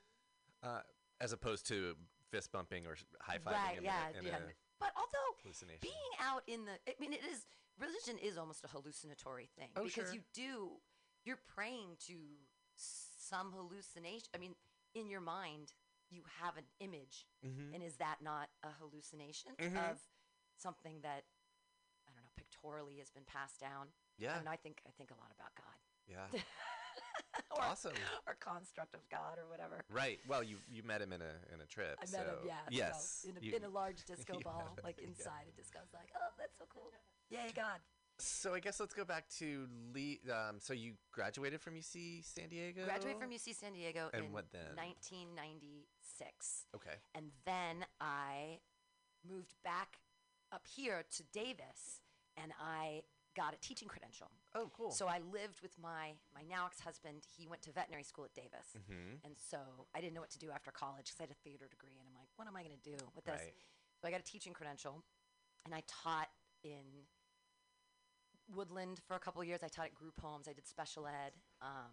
[0.62, 0.82] Uh,
[1.20, 1.96] as opposed to
[2.28, 3.82] fist bumping or high fiving right?
[3.82, 4.36] Yeah, a, yeah.
[4.38, 7.46] a But although being out in the, I mean, it is
[7.78, 10.15] religion is almost a hallucinatory thing Oh, because sure.
[10.15, 10.81] you do
[11.24, 12.15] you're praying to
[12.77, 14.27] some hallucination.
[14.35, 14.55] I mean,
[14.94, 15.73] in your mind,
[16.11, 17.73] you have an image, Mhm.
[17.74, 19.90] and is that not a hallucination Mhm.
[19.90, 20.01] of
[20.57, 21.24] something that
[22.09, 23.93] I don't know pictorially has been passed down?
[24.19, 24.39] Yeah.
[24.39, 25.78] and I think I think a lot about God.
[26.07, 26.28] Yeah.
[27.51, 27.94] or, Awesome.
[28.27, 29.85] Or construct of God or whatever.
[29.89, 30.20] Right.
[30.27, 31.99] Well, you you met him in a in a trip.
[32.01, 32.65] I met him, so- yeah.
[32.65, 33.24] so Yes.
[33.24, 35.07] in, a, you- in a large disco ball, like yeah.
[35.09, 35.78] inside a disco.
[35.78, 36.93] I was like, oh, that's so cool.
[37.32, 37.80] Yay, God.
[38.18, 40.20] So I guess let's go back to Lee.
[40.30, 42.84] Um, so you graduated from UC San Diego.
[42.84, 44.76] Graduated from UC San Diego And in what then?
[44.76, 46.66] 1996.
[46.76, 46.96] Okay.
[47.14, 48.60] And then I
[49.28, 49.98] moved back
[50.52, 52.02] up here to Davis
[52.36, 53.02] and I
[53.34, 54.30] got a teaching credential.
[54.54, 54.90] Oh, cool.
[54.90, 57.24] So I lived with my, my now ex husband.
[57.36, 58.76] He went to veterinary school at Davis.
[58.76, 59.24] Mhm.
[59.24, 59.59] And so
[59.94, 61.96] I didn't know what to do after college because I had a theater degree.
[61.98, 63.40] And I'm like, what am I going to do with this?
[63.40, 63.54] Right.
[64.00, 65.02] So I got a teaching credential
[65.64, 66.28] and I taught
[66.62, 67.06] in
[68.55, 69.60] Woodland for a couple of years.
[69.62, 70.47] I taught at group homes.
[70.48, 71.32] I did special ed.
[71.60, 71.93] Um,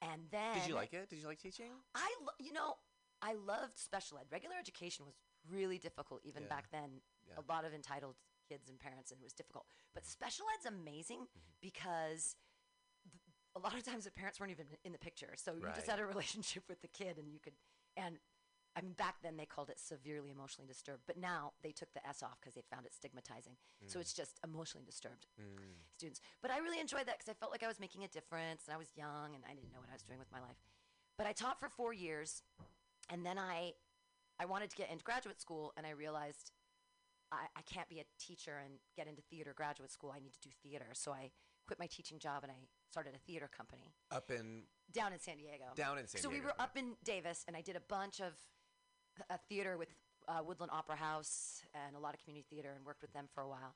[0.00, 1.08] and then Did you like it?
[1.10, 1.70] Did you like teaching?
[1.94, 2.74] I, lo- you know,
[3.22, 4.24] I loved special ed.
[4.30, 5.14] Regular education was
[5.50, 6.48] really difficult even Yeah.
[6.48, 7.00] back then.
[7.28, 7.34] Yeah.
[7.38, 8.16] A lot of entitled
[8.48, 9.66] kids and parents, and it was difficult.
[9.94, 11.60] But special ed's amazing Mm-hmm.
[11.60, 12.34] because
[13.04, 13.22] th-
[13.54, 16.00] a lot of times the parents weren't even in the picture, so you just had
[16.00, 17.54] a relationship with the kid, and you could.
[17.96, 18.18] And
[18.74, 22.06] I mean, back then they called it severely emotionally disturbed, but now they took the
[22.06, 23.56] S off because they found it stigmatizing.
[23.86, 24.02] So Mm.
[24.02, 25.76] it's just emotionally disturbed Mm.
[25.94, 26.20] students.
[26.40, 28.74] But I really enjoyed that because I felt like I was making a difference and
[28.74, 30.56] I was young and I didn't know what I was doing with my life.
[31.18, 32.42] But I taught for four years
[33.10, 33.74] and then I
[34.38, 36.50] I wanted to get into graduate school and I realized
[37.30, 40.10] I, I can't be a teacher and get into theater graduate school.
[40.10, 40.88] I need to do theater.
[40.94, 41.30] So I
[41.66, 42.56] quit my teaching job and I
[42.90, 45.72] started a theater company Up in down in San Diego.
[45.74, 46.40] down in San so Diego.
[46.40, 48.34] So we were up in Davis, and I did a bunch of
[49.30, 49.88] a theater with
[50.28, 53.42] uh, Woodland Opera House and a lot of community theater, and worked with them for
[53.42, 53.74] a while.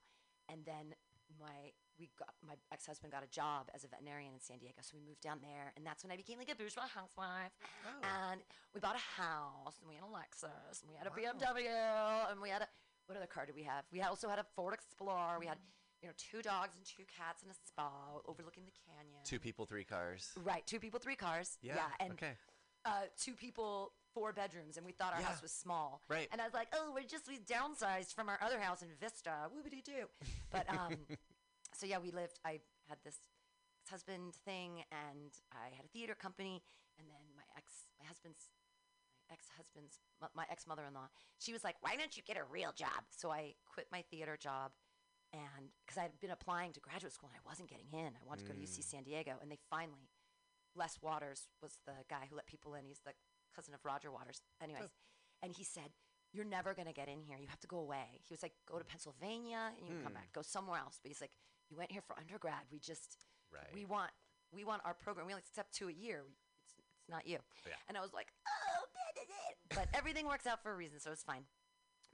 [0.49, 0.95] And then
[1.41, 4.79] my we got my ex husband got a job as a veterinarian in San Diego,
[4.81, 7.53] so we moved down there, and that's when I became like a bourgeois housewife.
[7.85, 8.31] Oh.
[8.31, 8.41] And
[8.75, 11.35] we bought a house, and we had a Lexus, and we had a Wow.
[11.35, 12.69] BMW, and we had a
[13.07, 13.85] what other car did we have?
[13.93, 15.39] We had- also had a Ford Explorer.
[15.39, 15.59] We had
[16.03, 17.91] you know, two dogs and two cats and a spa
[18.27, 19.21] overlooking the canyon.
[19.25, 20.31] Two people, three cars.
[20.43, 21.57] Right, two people, three cars.
[21.63, 21.87] Yeah.
[22.01, 22.33] and okay.
[22.85, 25.27] uh, two people, four bedrooms, and we thought our Yeah.
[25.27, 26.01] house was small.
[26.09, 26.27] Right.
[26.33, 29.51] And I was like, oh, we're just we downsized from our other house in Vista.
[29.53, 30.09] Whoopity doo.
[30.51, 30.97] But um,
[31.77, 32.41] so yeah, we lived.
[32.45, 33.19] I had this
[33.91, 36.63] husband thing, and I had a theater company,
[36.99, 38.49] and then my ex, my husband's,
[39.29, 43.05] my ex-husband's, m- my ex-mother-in-law, she was like, why don't you get a real job?
[43.11, 44.73] So I quit my theater job.
[45.35, 48.25] And because I had been applying to graduate school and I wasn't getting in, I
[48.25, 50.09] wanted to go to UC San Diego, and they finally
[50.75, 52.85] Les Waters was the guy who let people in.
[52.87, 53.13] He's the
[53.57, 54.45] cousin of Roger Waters.
[54.63, 54.93] Anyways,
[55.43, 55.89] and he said,
[56.33, 57.39] You're never going to get in here.
[57.41, 58.21] You have to go away.
[58.29, 58.93] He was like, Go to hmm.
[58.93, 60.21] Pennsylvania and you can come hmm.
[60.21, 60.33] back.
[60.33, 61.01] Go somewhere else.
[61.03, 61.33] But he's like,
[61.71, 62.69] You went here for undergrad.
[62.71, 63.73] We just, Right.
[63.73, 64.11] we want,
[64.53, 65.27] we want our program.
[65.27, 66.25] We only accept two a year.
[66.63, 67.39] It's, it's not you.
[67.65, 67.81] Yeah.
[67.89, 71.01] And I was like, Oh, da, da, da." but everything works out for a reason,
[71.01, 71.45] so it's fine.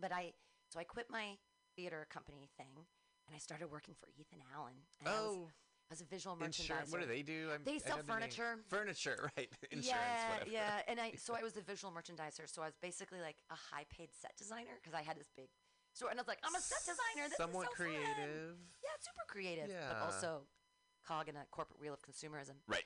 [0.01, 0.32] But I,
[0.70, 1.36] so I quit my
[1.77, 2.86] theater company thing
[3.27, 4.74] and I started working for Ethan Allen.
[5.01, 5.48] And I was, oh,
[5.93, 6.89] I was a visual merchandiser.
[6.90, 7.51] What do they do?
[7.52, 8.56] I'm, They sell furniture.
[8.70, 9.51] Furniture, right?
[9.70, 10.51] Insurance, yeah, whatever.
[10.51, 10.81] yeah.
[10.89, 12.48] And I so I was a visual merchandiser.
[12.48, 15.48] So I was basically like a high paid set designer because I had this big
[15.93, 17.28] store, and I was like, I'm a set designer.
[17.28, 18.56] This Somewhat so fun." creative.
[18.82, 19.93] Yeah, super creative, Yeah.
[19.93, 20.47] but also
[21.06, 22.56] cog in a corporate wheel of consumerism.
[22.66, 22.85] Right.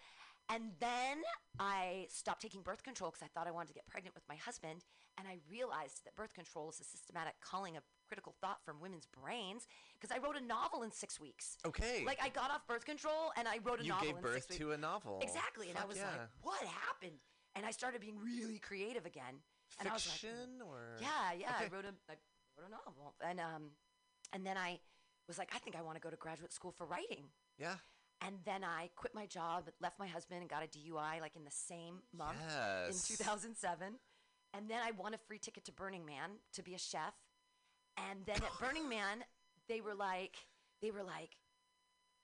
[0.51, 1.23] And then
[1.61, 4.37] I stopped taking birth control because I thought I wanted to get pregnant with my
[4.37, 4.83] husband.
[5.16, 9.07] And I realized that birth control is a systematic culling of critical thought from women's
[9.07, 9.66] brains
[9.99, 11.59] because I wrote a novel in six weeks.
[11.66, 12.05] Okay.
[12.05, 14.49] Like I got off birth control and I wrote a you novel gave in birth
[14.59, 15.20] to a novel.
[15.23, 15.69] Exactly.
[15.70, 16.05] And I was yeah.
[16.05, 17.19] like, what happened?
[17.55, 19.43] And I started being really creative again.
[19.81, 21.51] And I was like, Fiction or yeah, yeah.
[21.57, 21.66] Okay.
[21.70, 22.15] I wrote a I
[22.57, 23.15] wrote a novel.
[23.24, 23.70] And um
[24.33, 24.81] and then I
[25.28, 27.24] was like, I think I want to go to graduate school for writing.
[27.59, 27.77] Yeah.
[28.23, 31.45] And then I quit my job, left my husband, and got a DUI like in
[31.45, 33.11] the same month Yes.
[33.11, 33.95] in 2007.
[34.55, 37.15] And then I won a free ticket to Burning Man to be a chef.
[37.97, 39.24] And then at Burning Man,
[39.68, 40.36] they were like,
[40.82, 41.31] they were like,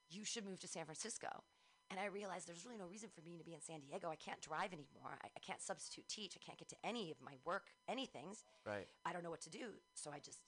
[0.09, 1.43] you should move to San Francisco.
[1.89, 4.09] And I realized there's really no reason for me to be in San Diego.
[4.09, 5.19] I can't drive anymore.
[5.23, 6.35] I, I can't substitute teach.
[6.35, 8.43] I can't get to any of my work, anything's.
[8.65, 8.87] Right.
[9.05, 9.73] I don't know what to do.
[9.93, 10.39] So I just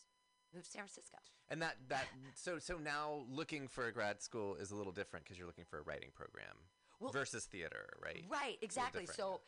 [0.54, 1.18] moved to San Francisco.
[1.50, 5.26] And that that so so now looking for a grad school is a little different
[5.26, 6.56] because you're looking for a writing program
[7.00, 8.24] Well- versus theater, right?
[8.28, 9.06] Right, exactly.
[9.06, 9.42] So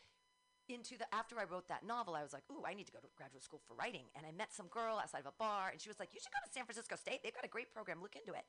[0.70, 3.00] into the after I wrote that novel, I was like, "Ooh, I need to go
[3.00, 5.82] to graduate school for writing." And I met some girl outside of a bar, and
[5.82, 7.24] she was like, "You should go to San Francisco State.
[7.24, 8.02] They've got a great program.
[8.02, 8.46] Look into it."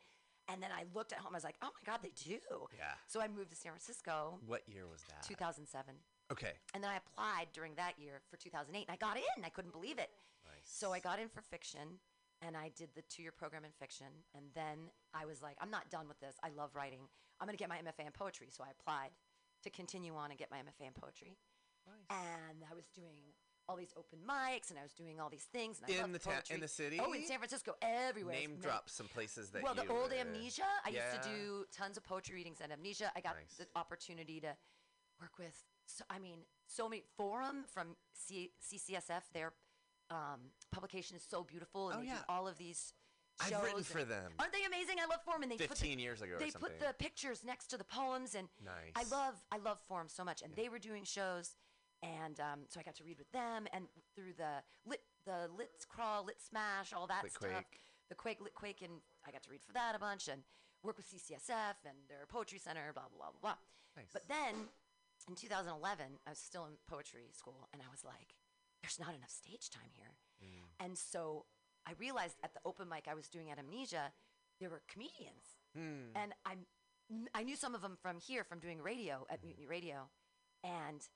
[0.48, 1.34] And then I looked at home.
[1.34, 2.38] I was like, "Oh my God, they do!"
[2.76, 2.94] Yeah.
[3.06, 5.22] So I moved to San Francisco, What year was that?
[5.22, 5.94] 2007,
[6.30, 6.54] Okay.
[6.74, 9.44] and then I applied during that year for 2008, and I got in.
[9.44, 10.10] I couldn't believe it.
[10.44, 10.64] Nice.
[10.64, 12.00] So I got in for fiction,
[12.40, 15.90] and I did the two-year program in fiction, and then I was like, I'm not
[15.90, 16.36] done with this.
[16.42, 17.08] I love writing.
[17.40, 18.48] I'm going to get my MFA in poetry.
[18.50, 19.10] So I applied
[19.64, 21.36] to continue on and get my MFA in poetry,
[22.10, 23.22] and I was doing
[23.68, 25.80] all these open mics, and I was doing all these things.
[25.86, 26.98] And I In the ta- in the city?
[27.02, 28.34] Oh, in San Francisco, everywhere.
[28.34, 30.62] Name Many- drop some places that well, the old Amnesia.
[30.86, 33.12] I used to do tons of poetry readings at Amnesia.
[33.14, 33.56] I got Nice.
[33.58, 34.56] the opportunity to
[35.20, 35.64] work with.
[35.84, 39.22] So, I mean, so many Forum from C- CCSF.
[39.32, 39.52] Their
[40.10, 42.16] um, publication is so beautiful, and Oh, they yeah.
[42.18, 42.94] do all of these.
[43.42, 44.32] Shows I've written for them.
[44.38, 44.96] Aren't they amazing?
[45.00, 47.76] I love Forum, and they put the, years ago they put the pictures next to
[47.76, 48.92] the poems, and Nice.
[48.96, 50.40] I love I love Forum so much.
[50.42, 51.54] And they were doing shows,
[52.02, 55.84] and um, so I got to read with them, and through the lit the Lit
[55.88, 57.50] Crawl, Lit Smash, all that Lit stuff.
[57.50, 57.80] Quake.
[58.08, 60.42] The Quake, Lit Quake, and I got to read for that a bunch, and
[60.82, 63.56] work with CCSF and their poetry center, blah blah blah blah.
[63.96, 64.06] Nice.
[64.12, 64.68] But then
[65.28, 68.34] in 2011, I was still in poetry school, and I was like,
[68.82, 70.84] "There's not enough stage time here." Mm.
[70.86, 71.44] And so
[71.86, 74.12] I realized at the open mic I was doing at Amnesia,
[74.60, 76.12] there were comedians, Hmm.
[76.14, 76.56] and I
[77.34, 80.08] I knew some of them from here from doing radio at Mutiny Radio,
[80.62, 81.06] and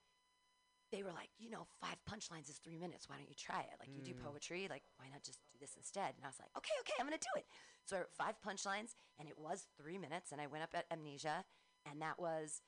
[0.92, 3.08] they were like, you know, five punchlines is three minutes.
[3.08, 3.74] Why don't you try it?
[3.80, 6.12] Like you do poetry, like why not just do this instead?
[6.16, 7.46] And I was like, okay, okay, I'm gonna do it.
[7.84, 10.84] So I wrote five punchlines, and it was three minutes, and I went up at
[10.92, 11.44] Amnesia,
[11.90, 12.60] and that was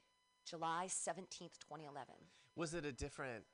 [0.48, 2.14] July 17th, 2011.
[2.56, 3.44] Was it a different?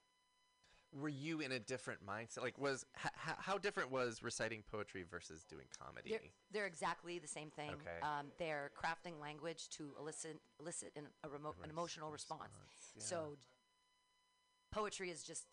[0.93, 2.43] Were you in a different mindset?
[2.43, 6.11] Like, was h- how different was reciting poetry versus doing comedy?
[6.11, 6.21] They're,
[6.53, 7.71] they're exactly the same thing.
[7.71, 8.01] Okay.
[8.03, 12.51] Um, they're crafting language to elicit elicit an, a remote, an emotional response.
[12.99, 13.37] So
[14.71, 15.45] poetry is just,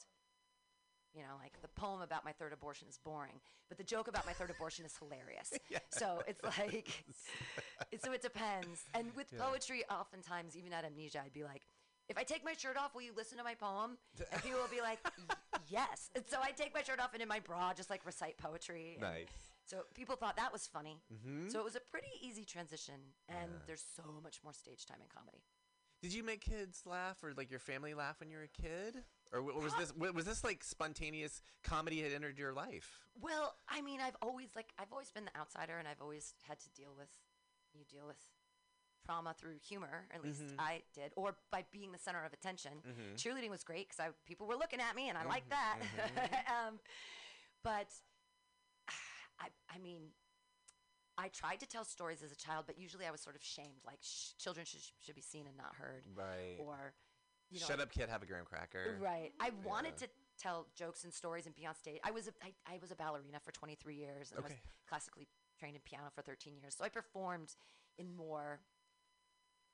[1.13, 3.39] you know, like the poem about my third abortion is boring,
[3.69, 5.53] but the joke about my third abortion is hilarious.
[5.89, 7.03] So it's like,
[7.91, 8.83] it, so it depends.
[8.93, 11.63] And with poetry, oftentimes, even at Amnesia, I'd be like,
[12.09, 13.97] if I take my shirt off, will you listen to my poem?
[14.31, 14.99] And people will be like,
[15.69, 16.09] yes.
[16.15, 18.97] And so I take my shirt off and in my bra, just like recite poetry.
[19.01, 19.27] Nice.
[19.65, 21.01] so people thought that was funny.
[21.13, 21.49] Mm-hmm.
[21.49, 22.95] So it was a pretty easy transition,
[23.27, 25.41] and there's so much more stage time in comedy.
[26.01, 29.03] Did you make kids laugh or like your family laugh when you were a kid?
[29.33, 32.99] Or w- was this w- was this like spontaneous comedy had entered your life?
[33.19, 36.59] Well, I mean, I've always like I've always been the outsider, and I've always had
[36.59, 37.09] to deal with
[37.73, 38.17] you deal with
[39.05, 40.07] trauma through humor.
[40.13, 40.55] At least Mhm.
[40.59, 42.83] I did, or by being the center of attention.
[42.83, 43.15] Mhm.
[43.15, 45.79] Cheerleading was great because people were looking at me, and I Mhm, liked that.
[45.81, 46.47] mhm.
[46.67, 46.79] um,
[47.63, 47.91] but
[49.39, 50.11] I, I mean,
[51.17, 53.81] I tried to tell stories as a child, but usually I was sort of shamed.
[53.85, 56.57] Like sh- children should should be seen and not heard, Right.
[56.59, 56.93] or
[57.49, 58.09] you know, Shut up, kid.
[58.09, 58.97] Have a graham cracker.
[58.99, 59.31] Right.
[59.39, 60.07] I wanted to
[60.37, 61.99] tell jokes and stories and be on stage.
[62.03, 64.51] I was a, I, I was a ballerina for 23 years and I was
[64.87, 65.27] classically
[65.57, 66.75] trained in piano for 13 years.
[66.77, 67.55] So I performed
[67.97, 68.59] in more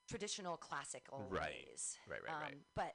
[0.08, 1.66] traditional classical Right.
[1.68, 1.98] ways.
[2.08, 2.52] Right, right, right.
[2.52, 2.94] Um, But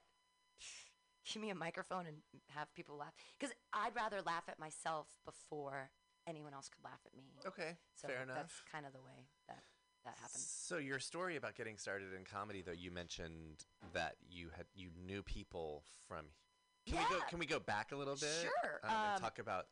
[1.32, 2.18] give me a microphone and
[2.56, 5.92] have people laugh because I'd rather laugh at myself before
[6.30, 7.24] anyone else could laugh at me.
[7.46, 8.38] Okay, So fair enough.
[8.38, 9.64] That's kind of the way that
[10.06, 10.42] that happened.
[10.42, 14.90] So your story about getting started in comedy, though, you mentioned that you had you
[15.06, 16.26] knew people from.
[16.88, 17.16] Can we go?
[17.18, 17.30] Yeah.
[17.30, 18.30] Can we go back a little bit?
[18.42, 19.66] Sure, Um, and um, talk about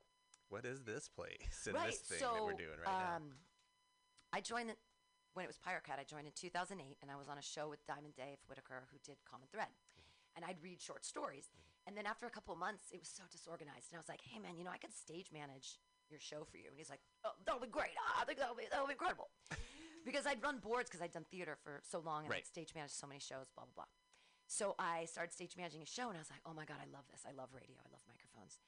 [0.49, 1.87] what is this place and right.
[1.87, 3.35] this thing so that we're doing right um,
[4.31, 4.77] I joined it
[5.33, 5.99] when it was Pirate Cat.
[5.99, 8.97] I joined in 2008, and I was on a show with Diamond Dave Whitaker, who
[9.03, 9.71] did Common Thread,
[10.35, 11.49] and I'd read short stories.
[11.87, 14.19] And then after a couple of months, it was so disorganized, and I was like,
[14.21, 15.79] "Hey, man, you know, I could stage manage
[16.11, 17.95] your show for you." And he's like, "Oh, that'll be great.
[17.99, 19.29] Ah, I think that'll be that'll be incredible."
[20.05, 22.39] because I'd run boards because I'd done theater for so long and Right.
[22.39, 23.85] I'd stage managed so many shows, blah blah blah.
[24.47, 26.85] So I started stage managing a show, and I was like, "Oh my god, I
[26.85, 27.25] love this!
[27.27, 27.75] I love radio.
[27.85, 28.59] I love microphones."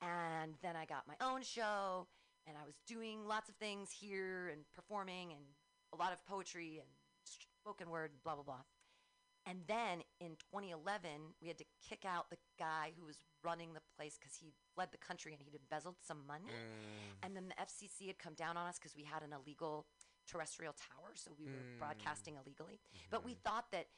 [0.00, 2.08] And then I got my own show,
[2.46, 5.44] and I was doing lots of things here and performing and
[5.92, 6.88] a lot of poetry and
[7.24, 8.62] spoken word, blah blah blah.
[9.46, 13.80] And then in 2011, we had to kick out the guy who was running the
[13.96, 16.44] place because he fled the country and he'd embezzled some money.
[16.46, 17.24] Mm.
[17.24, 19.86] And then the FCC had come down on us because we had an illegal
[20.28, 21.78] terrestrial tower, so we were Mm.
[21.78, 22.78] broadcasting illegally.
[23.10, 23.88] But we thought that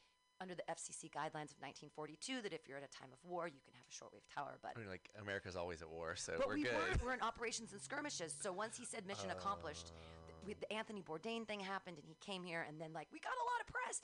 [0.41, 3.61] under the FCC guidelines of 1942, that if you're at a time of war, you
[3.61, 4.59] can have a shortwave tower.
[4.63, 6.75] But I mean, like America's always at war, so but we're we good.
[6.75, 7.03] weren't.
[7.03, 8.35] We're in operations and skirmishes.
[8.41, 10.47] So once he said mission accomplished, Oh.
[10.47, 13.35] th- the Anthony Bourdain thing happened, and he came here, and then like we got
[13.35, 14.03] a lot of press,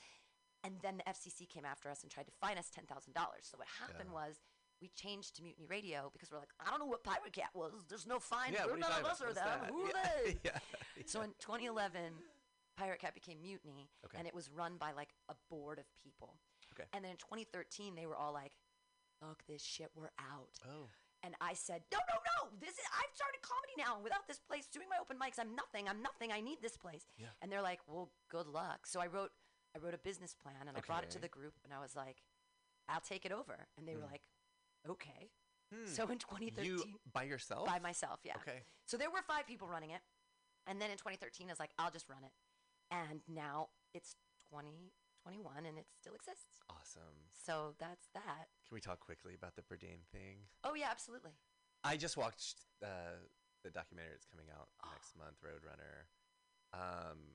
[0.68, 3.44] and then the FCC came after us and tried to fine us ten thousand dollars.
[3.50, 4.20] So what happened Yeah.
[4.26, 4.36] was
[4.80, 7.72] we changed to Mutiny Radio because we're like, I don't know what Pirate Cat was.
[7.88, 8.52] There's no fine.
[8.52, 9.44] yeah, We're what are you none of us are them.
[9.44, 9.70] that?
[9.70, 10.10] Who are yeah.
[10.24, 10.36] they?
[10.44, 10.58] yeah.
[11.06, 12.00] So in 2011,
[12.76, 14.18] Pirate Cat became Mutiny, Okay.
[14.18, 16.38] and it was run by like a board of people.
[16.74, 16.86] Okay.
[16.92, 18.52] And then in 2013, they were all like,
[19.20, 20.86] "Fuck this shit, we're out." Oh.
[21.24, 22.14] And I said, "No, no,
[22.46, 22.50] no!
[22.60, 23.96] This is I've started comedy now.
[23.96, 25.88] and Without this place, doing my open mics, I'm nothing.
[25.88, 26.30] I'm nothing.
[26.30, 27.26] I need this place." Yeah.
[27.42, 29.32] And they're like, "Well, good luck." So I wrote,
[29.74, 31.94] I wrote a business plan and I brought it to the group, and I was
[31.94, 32.22] like,
[32.88, 34.10] "I'll take it over." And they were Mm.
[34.12, 34.22] like,
[34.88, 35.30] "Okay."
[35.72, 35.86] Hmm.
[35.86, 37.66] So in 2013, you by yourself?
[37.66, 38.36] by myself, yeah.
[38.36, 38.64] Okay.
[38.86, 40.02] So there were five people running it,
[40.66, 42.32] and then in 2013, I was like, "I'll just run it,"
[42.90, 44.16] and now it's
[44.50, 46.60] 2021 and it still exists.
[46.70, 47.28] Awesome.
[47.32, 48.48] So that's that.
[48.66, 50.48] Can we talk quickly about the Bourdain thing?
[50.64, 51.32] Oh yeah, absolutely.
[51.84, 53.20] I just watched uh,
[53.62, 56.06] the documentary that's coming out next month, Roadrunner.
[56.72, 57.34] Um,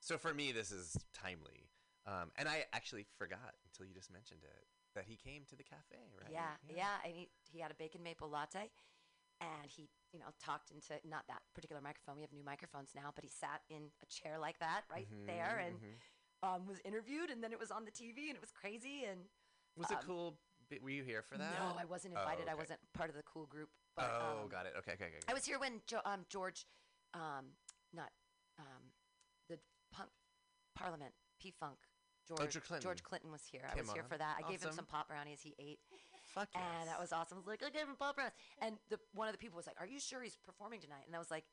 [0.00, 1.70] so for me, this is timely.
[2.06, 4.64] Um, and I actually forgot until you just mentioned it
[4.94, 6.30] that he came to the cafe, right?
[6.32, 6.96] Yeah, yeah.
[7.04, 8.70] And he, he had a bacon maple latte,
[9.40, 12.16] and he, you know, talked into not that particular microphone.
[12.16, 15.58] We have new microphones now, but he sat in a chair like that right there
[15.58, 16.54] and Mhm, mhm.
[16.54, 19.04] um, was interviewed, and then it was on the TV, and it was crazy.
[19.04, 19.20] And
[19.76, 20.38] Was it um, cool?
[20.70, 21.52] bi- Were you here for that?
[21.58, 22.48] no, I wasn't Oh, invited.
[22.48, 23.68] I wasn't part of the cool group.
[23.96, 24.74] But, oh, um, got it.
[24.78, 25.26] Okay, okay, okay.
[25.28, 26.64] I was here when jo- um, George,
[27.14, 27.52] um,
[27.92, 28.10] not
[30.78, 31.76] Parliament P Funk.
[32.26, 32.98] George, Oh, George Clinton.
[33.02, 33.62] Clinton was here.
[33.74, 34.08] I was here on.
[34.08, 34.36] for that.
[34.36, 34.86] I gave him some Awesome.
[34.86, 35.40] pop brownies.
[35.42, 35.78] He ate,
[36.34, 37.38] Fuck and that was awesome.
[37.38, 38.34] I was like, I gave him pop brownies.
[38.60, 41.16] And the one of the people was like, "Are you sure he's performing tonight?" And
[41.16, 41.44] I was like,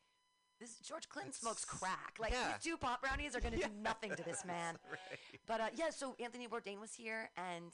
[0.60, 2.18] "This George Clinton smokes crack.
[2.20, 2.52] Like yeah.
[2.60, 5.20] these two pop brownies are going to Yeah, do nothing to this man." right.
[5.48, 7.72] But uh, yeah, so Anthony Bourdain was here, and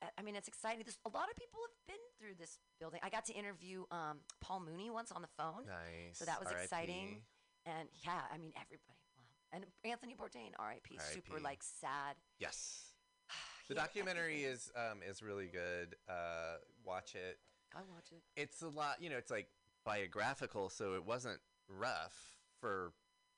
[0.00, 0.80] uh, I mean, it's exciting.
[0.84, 3.00] There's a lot of people have been through this building.
[3.02, 5.66] I got to interview um, Paul Mooney once on the phone.
[5.66, 6.16] Nice.
[6.16, 6.62] So that was RIP.
[6.62, 7.20] exciting.
[7.66, 8.97] And yeah, I mean everybody.
[9.52, 10.98] And Anthony Bourdain, R.I.P.
[11.12, 12.16] Super like sad.
[12.38, 12.84] Yes.
[13.68, 14.52] The documentary everything.
[14.54, 15.94] is um, is really good.
[16.08, 16.56] Uh,
[16.86, 17.38] watch it.
[17.76, 18.22] I watch it.
[18.34, 18.96] It's a lot.
[19.02, 19.48] You know, it's like
[19.84, 21.38] biographical, so it wasn't
[21.68, 22.16] rough
[22.62, 22.92] for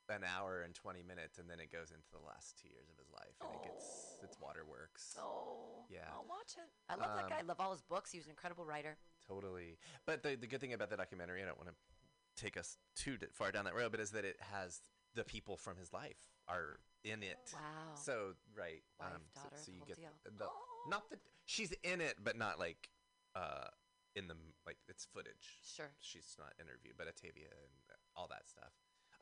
[0.07, 2.97] an hour and twenty minutes, and then it goes into the last two years of
[2.97, 3.83] his life, and it gets
[4.23, 5.17] it's waterworks.
[5.19, 5.99] Oh, Yeah.
[6.13, 6.69] I'll watch it.
[6.89, 7.35] I love that guy.
[7.35, 8.09] I Um, love all his books.
[8.13, 8.95] He was an incredible writer.
[9.27, 9.79] Totally.
[10.05, 13.17] But the the good thing about the documentary, I don't want to take us too
[13.17, 14.79] d- far down that road, but is that it has
[15.15, 16.17] the people from his life
[16.47, 17.51] are in it.
[17.53, 17.59] Wow.
[17.95, 20.09] So right, Wife, um, so- daughter, so, you whole get deal.
[20.23, 20.45] the, the
[20.89, 22.89] not that she's in it, but not like
[23.35, 23.67] uh
[24.15, 24.35] in the
[24.65, 25.59] like it's footage.
[25.63, 25.89] Sure.
[25.99, 28.71] She's not interviewed, but Ottavia and all that stuff.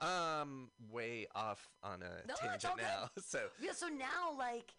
[0.02, 3.10] Um, way off on a No, tangent now.
[3.22, 3.74] So Yeah.
[3.74, 4.74] So now, like,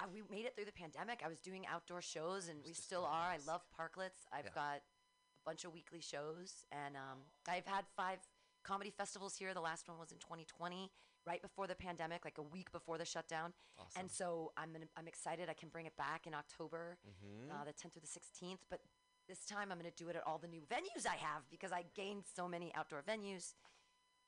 [0.00, 1.20] I, we made it through the pandemic.
[1.24, 3.28] I was doing outdoor shows, and we still are.
[3.30, 4.24] I love parklets.
[4.32, 4.50] I've Yeah.
[4.54, 8.18] got a bunch of weekly shows, and um, I've had five
[8.68, 9.54] comedy festivals here.
[9.54, 10.90] The last one was in 2020.
[11.26, 13.52] right before the pandemic, like a week before the shutdown.
[13.78, 14.00] Awesome.
[14.00, 15.50] And so I'm gonna, I'm excited.
[15.50, 17.50] I can bring it back in October, Mhm.
[17.52, 18.60] uh, the 10th through the 16th.
[18.70, 18.80] But
[19.26, 21.82] this time I'm gonna do it at all the new venues I have because I
[21.94, 23.52] gained so many outdoor venues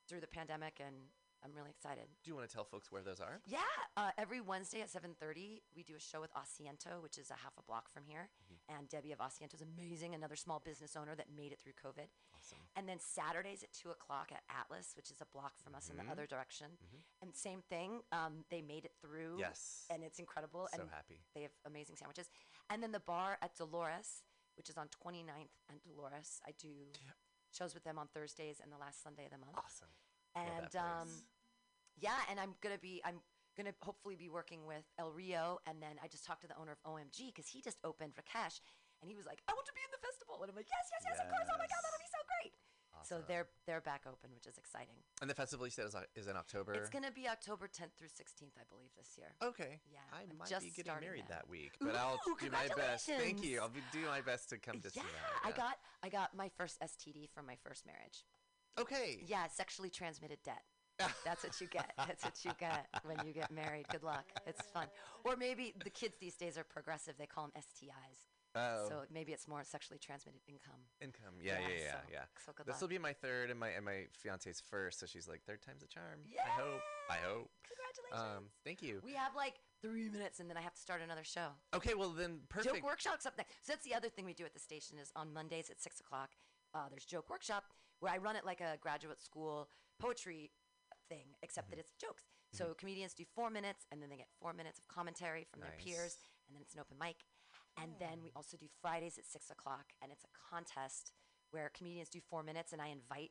[0.09, 1.09] through the pandemic, and
[1.43, 2.05] I'm really excited.
[2.23, 3.41] Do you want to tell folks where those are?
[3.47, 3.63] Yeah,
[3.97, 7.57] uh, every Wednesday at 7:30 we do a show with Asiento, which is a half
[7.57, 8.29] a block from here.
[8.71, 8.79] Mm-hmm.
[8.79, 12.07] And Debbie of Asiento is amazing, another small business owner that made it through COVID.
[12.37, 12.59] Awesome.
[12.77, 15.97] And then Saturdays at two o'clock at Atlas, which is a block from us in
[15.97, 16.79] the other direction.
[16.83, 17.03] Mhm.
[17.23, 19.39] And same thing, um, they made it through.
[19.39, 19.87] Yes.
[19.91, 20.69] And it's incredible.
[20.73, 21.21] So and happy.
[21.35, 22.31] They have amazing sandwiches.
[22.69, 24.23] And then the bar at Dolores,
[24.57, 26.93] which is on 29th and Dolores, I do
[27.51, 29.59] shows with them on Thursdays and the last Sunday of the month.
[29.59, 29.89] Awesome.
[30.35, 31.09] And um,
[31.97, 33.21] yeah, and I'm gonna be I'm
[33.61, 36.73] gonna hopefully be working with El Rio, and then I just talked to the owner
[36.73, 38.65] of OMG because he just opened Rakesh,
[39.05, 40.89] and he was like, I want to be in the festival, and I'm like, yes,
[40.89, 42.53] yes, yes, of course, oh my god, that'll be so great.
[43.03, 44.97] So they're they're back open, which is exciting.
[45.21, 46.75] And the festival you said is, is in October.
[46.75, 49.33] It's gonna be October 10th through 16th, I believe, this year.
[49.43, 49.81] Okay.
[49.91, 51.49] Yeah, I I'm might just be getting married that.
[51.49, 53.07] that week, but I'll do my best.
[53.07, 53.61] Thank you.
[53.61, 55.45] I'll be, do my best to come to yeah, see that.
[55.45, 55.49] Yeah.
[55.49, 58.25] I got I got my first STD from my first marriage.
[58.79, 59.25] Okay.
[59.27, 60.63] Yeah, sexually transmitted debt.
[61.25, 61.93] That's what you get.
[61.99, 63.87] That's what you get when you get married.
[63.91, 64.25] Good luck.
[64.47, 64.87] It's fun.
[65.25, 67.15] Or maybe the kids these days are progressive.
[67.19, 68.27] They call them STIs.
[68.57, 68.89] Oh.
[68.89, 70.81] So maybe it's more sexually transmitted income.
[71.01, 71.39] Income.
[71.41, 72.25] Yeah, yeah, yeah, so- yeah.
[72.45, 75.29] So good This will be my third and my and my fiance's first, so she's
[75.29, 76.21] like third time's a charm.
[76.27, 76.43] Yeah.
[76.45, 76.81] I hope.
[77.09, 77.51] I hope.
[77.63, 78.37] Congratulations.
[78.39, 79.01] Um, thank you.
[79.05, 81.49] we have like three minutes and then I have to start another show.
[81.75, 82.75] Okay, well then perfect.
[82.75, 83.53] Joke workshop's up next.
[83.63, 86.01] So that's the other thing we do at the station is on Mondays at six
[86.01, 86.31] o'clock.
[86.75, 87.65] Uh, there's joke workshop
[88.01, 89.69] where I run it like a graduate school
[90.01, 90.51] poetry
[91.11, 91.77] thing, except Mm-hmm.
[91.77, 92.25] that it's jokes.
[92.53, 95.75] So comedians do four minutes, and then they get four minutes of commentary from their
[95.79, 96.17] peers,
[96.49, 97.19] and then it's an open mic.
[97.81, 101.13] And then we also do Fridays at six o'clock, and it's a contest
[101.53, 103.31] where comedians do four minutes, and I invite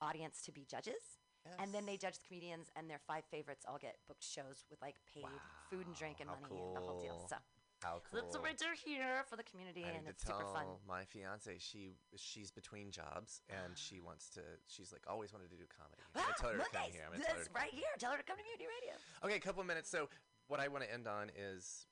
[0.00, 1.20] audience to be judges.
[1.58, 4.80] And then they judge the comedians, and their five favorites all get booked shows with
[4.80, 5.26] like paid
[5.70, 7.26] food and drink and how money and the whole deal.
[7.28, 7.36] So
[7.82, 8.44] How so that's cool.
[8.58, 10.66] do here for the community, I and it's to super tell fun.
[10.86, 14.40] my fiance she she's between jobs and she wants to.
[14.68, 16.00] She's like always wanted to do comedy.
[16.14, 16.94] I'm Ah, gonna tell her to come Mondays.
[16.94, 17.04] here.
[17.06, 17.92] I'm gonna tell her That's to come right here.
[17.98, 18.94] Tell her to come to Mutiny Radio.
[19.24, 19.90] Okay, a couple of minutes.
[19.90, 20.08] So,
[20.48, 21.86] what I want to end on is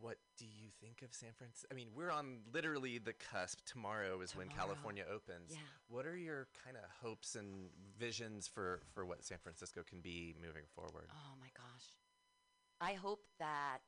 [0.00, 1.68] what do you think of San Francisco?
[1.70, 3.60] I mean, we're on literally the cusp.
[3.64, 4.66] Tomorrow is when Tomorrow.
[4.74, 5.52] California opens.
[5.52, 5.58] Yeah.
[5.88, 10.34] What are your kind of hopes and visions for for what San Francisco can be
[10.40, 11.08] moving forward?
[11.12, 11.86] Oh my gosh.
[12.80, 13.80] I hope that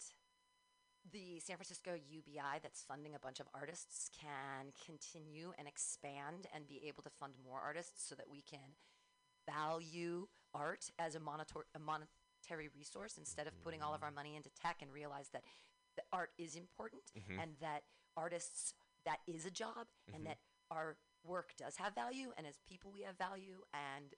[1.12, 6.66] the San Francisco UBI that's funding a bunch of artists can continue and expand and
[6.68, 8.74] be able to fund more artists so that we can
[9.46, 14.36] value art as a, monitor- a monetary resource instead of putting all of our money
[14.36, 15.42] into tech and realize that
[15.96, 17.42] the art is important Mhm.
[17.42, 17.84] and that
[18.16, 18.74] artists
[19.04, 20.28] that is a job and Mhm.
[20.28, 20.38] that
[20.70, 24.14] our work does have value and as people we have value and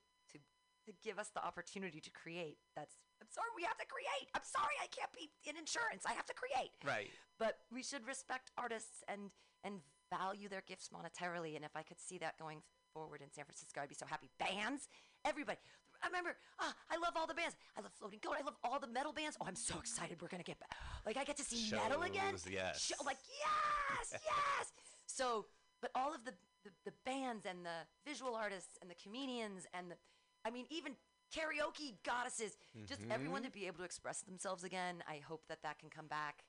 [0.86, 4.32] to give us the opportunity to create that's I'm sorry we have to create.
[4.34, 6.04] I'm sorry I can't be in insurance.
[6.08, 6.72] I have to create.
[6.84, 7.10] Right.
[7.38, 9.30] but we should respect artists and
[9.62, 11.54] and value their gifts monetarily.
[11.54, 12.62] And if I could see that going
[12.94, 14.30] forward in San Francisco I'd be so happy.
[14.38, 14.88] Bands?
[15.24, 15.58] Everybody.
[16.02, 17.56] I remember ah, I love all the bands.
[17.76, 19.36] I love Floating Goat I love all the metal bands.
[19.40, 20.74] Oh I'm so excited we're gonna get back
[21.04, 22.32] like I get to see metal again?
[22.32, 22.80] Shows, yes.
[22.80, 24.72] Show- like yes yes.
[25.06, 25.44] So
[25.82, 26.32] but all of the,
[26.64, 29.96] the the bands and the visual artists and the comedians and the
[30.44, 30.96] I mean even
[31.34, 32.56] karaoke goddesses
[32.86, 33.46] just everyone Mhm.
[33.46, 36.42] to be able to express themselves again I hope that that can come back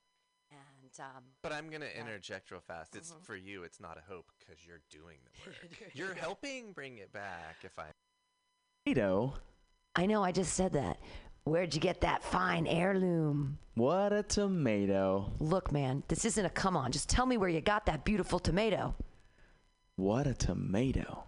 [0.51, 2.01] and um But I'm gonna Yeah.
[2.01, 2.95] interject real fast.
[2.95, 3.23] It's Mhm.
[3.23, 3.63] for you.
[3.63, 5.55] It's not a hope because you're doing the work.
[5.95, 7.63] you're helping bring it back.
[7.63, 7.91] If I
[8.85, 9.35] Tomato.
[9.95, 10.99] I know I just said that
[11.43, 15.31] where'd you get that fine heirloom What a tomato.
[15.39, 18.39] look man this isn't a come on just tell me where you got that beautiful
[18.39, 18.95] tomato
[19.97, 21.27] What a tomato.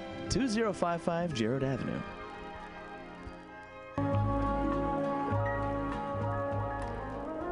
[0.31, 2.01] 2055 Jerrold Avenue.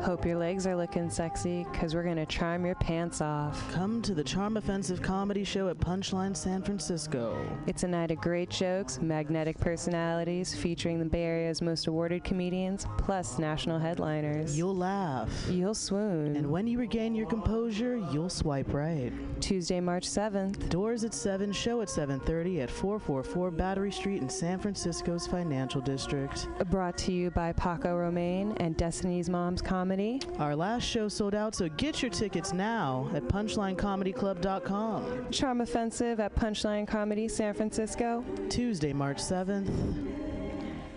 [0.02, 3.70] Hope your legs are looking sexy, because we're going to charm your pants off.
[3.74, 7.38] Come to the Charm Offensive Comedy Show at Punchline San Francisco.
[7.68, 12.88] It's a night of great jokes, magnetic personalities, featuring the Bay Area's most awarded comedians,
[12.98, 14.58] plus national headliners.
[14.58, 15.30] You'll laugh.
[15.50, 16.38] You'll swoon.
[16.38, 19.12] And when you regain your composure, you'll swipe right.
[19.42, 20.70] Tuesday, March 7th.
[20.70, 26.48] Doors at 7, show at 7:30 at 444 Battery Street in San Francisco's Financial District.
[26.70, 29.89] Brought to you by Paco Romane and Destiny's Mom's Comedy.
[30.38, 35.32] Our last show sold out, so get your tickets now at punchlinecomedyclub.com.
[35.32, 38.24] Charm Offensive at Punchline Comedy San Francisco.
[38.50, 39.68] Tuesday, March 7th.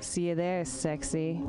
[0.00, 1.40] See you there, sexy.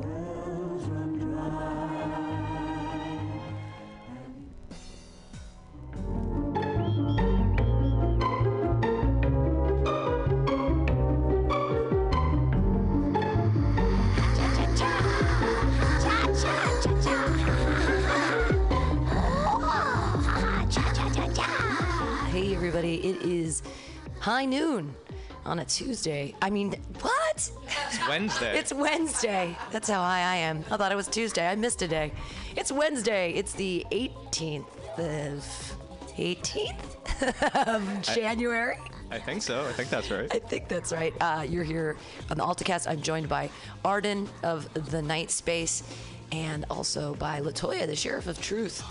[22.66, 23.62] Everybody, it is
[24.20, 24.94] high noon
[25.44, 26.34] on a Tuesday.
[26.40, 27.36] I mean, what?
[27.36, 28.58] It's Wednesday.
[28.58, 29.54] It's Wednesday.
[29.70, 30.64] That's how high I am.
[30.70, 31.46] I thought it was Tuesday.
[31.46, 32.10] I missed a day.
[32.56, 33.32] It's Wednesday.
[33.32, 34.64] It's the 18th
[34.98, 35.76] of
[36.16, 38.78] 18th of January.
[39.10, 39.66] I think so.
[39.66, 40.34] I think that's right.
[40.34, 41.12] I think that's right.
[41.20, 41.98] Uh, you're here
[42.30, 42.88] on the AltaCast.
[42.88, 43.50] I'm joined by
[43.84, 45.82] Arden of the Night Space
[46.32, 48.82] and also by Latoya, the Sheriff of Truth,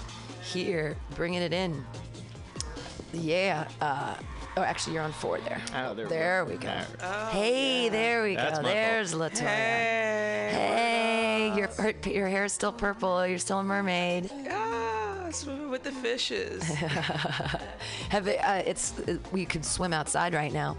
[0.43, 1.83] here bringing it in.
[3.13, 3.67] Yeah.
[3.79, 4.15] Uh,
[4.57, 5.61] oh, actually, you're on four there.
[5.75, 6.51] Oh, there we there go.
[6.51, 6.67] we go.
[6.67, 7.29] There.
[7.31, 8.63] hey, there we That's go.
[8.63, 8.75] my fault.
[8.75, 9.47] There's Latoya.
[9.47, 10.93] Hey, hey
[11.55, 13.25] your your hair is still purple.
[13.25, 14.29] You're still a mermaid.
[14.49, 16.63] Ah, swimming with the fishes.
[18.09, 20.77] Have it, uh, it's uh, we could swim outside right now,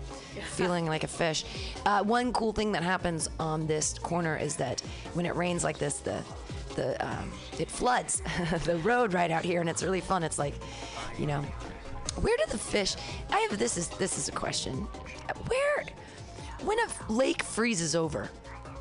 [0.53, 1.45] feeling like a fish.
[1.87, 4.81] Uh, one cool thing that happens on this corner is that
[5.15, 6.23] when it rains like this, the
[6.77, 8.23] the um, it floods
[8.65, 10.23] the road right out here, and it's really fun.
[10.23, 10.55] It's like,
[11.19, 11.45] you know,
[12.21, 12.97] where do the fish?
[13.31, 14.75] I have this is this is a question.
[15.49, 15.85] Where
[16.63, 18.31] when a lake freezes over,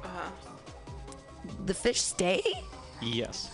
[0.04, 0.30] Uh-huh.
[1.66, 2.42] the fish stay?
[3.02, 3.50] Yes.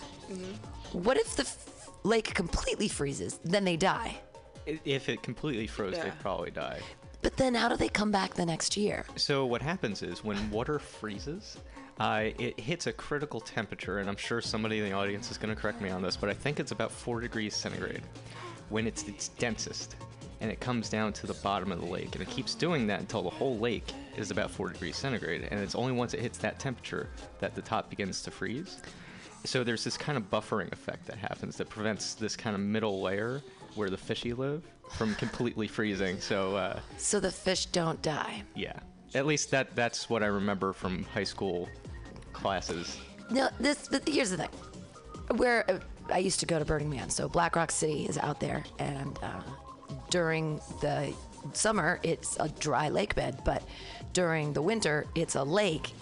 [0.92, 3.38] What if the f- lake completely freezes?
[3.44, 4.20] Then they die.
[4.66, 6.04] I- If it completely froze, Yeah.
[6.04, 6.80] they'd probably die.
[7.22, 9.04] But then how do they come back the next year?
[9.16, 11.56] So what happens is when water freezes,
[11.98, 15.54] uh, it hits a critical temperature, and I'm sure somebody in the audience is going
[15.54, 18.02] to correct me on this, but I think it's about four degrees centigrade
[18.70, 19.96] when it's its densest,
[20.40, 23.00] and it comes down to the bottom of the lake, and it keeps doing that
[23.00, 26.38] until the whole lake is about four degrees centigrade, and it's only once it hits
[26.38, 27.10] that temperature
[27.40, 28.78] that the top begins to freeze.
[29.44, 33.00] So there's this kind of buffering effect that happens that prevents this kind of middle
[33.02, 33.42] layer
[33.74, 34.62] where the fishy live
[34.96, 36.20] from completely freezing.
[36.20, 36.56] So.
[36.56, 38.42] Uh, So the fish don't die.
[38.54, 38.78] yeah.
[39.14, 41.68] At least that that's what I remember from high school
[42.32, 42.98] classes.
[43.30, 43.88] No, this.
[43.88, 44.50] But here's the thing.
[45.36, 45.78] Where uh,
[46.12, 49.18] I used to go to Burning Man, so Black Rock City is out there, and
[49.22, 49.40] uh,
[50.10, 51.12] during the
[51.52, 53.62] summer it's a dry lake bed, but
[54.12, 55.92] during the winter it's a lake.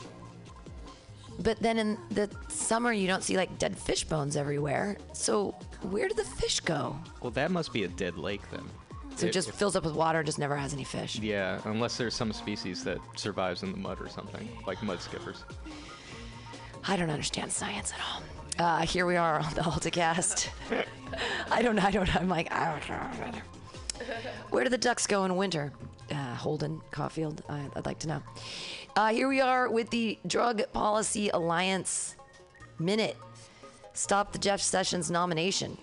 [1.40, 4.96] But then in the summer you don't see like dead fish bones everywhere.
[5.12, 5.52] So
[5.82, 6.96] where do the fish go?
[7.22, 8.64] Well, that must be a dead lake then.
[9.14, 11.16] So it If- just fills up with water and just never has any fish.
[11.20, 15.44] yeah, unless there's some species that survives in the mud or something, like mud skippers.
[16.84, 18.22] I don't understand science at all.
[18.58, 20.48] Uh, here we are on the AltaCast.
[21.50, 21.78] I don't.
[21.78, 22.14] I don't.
[22.16, 22.50] I'm like.
[22.50, 23.38] I don't know.
[24.50, 25.72] Where do the ducks go in winter?
[26.10, 27.42] Uh, Holden, Caulfield.
[27.48, 28.22] I, I'd like to know.
[28.96, 32.16] Uh, here we are with the Drug Policy Alliance
[32.80, 33.16] minute.
[33.92, 35.78] Stop the Jeff Sessions nomination.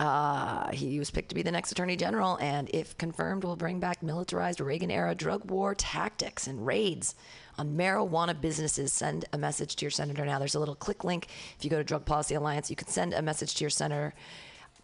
[0.00, 3.80] Uh, he was picked to be the next attorney general, and if confirmed, will bring
[3.80, 7.14] back militarized Reagan era drug war tactics and raids
[7.58, 8.92] on marijuana businesses.
[8.92, 10.38] Send a message to your senator now.
[10.38, 11.28] There's a little click link.
[11.58, 14.14] If you go to Drug Policy Alliance, you can send a message to your senator.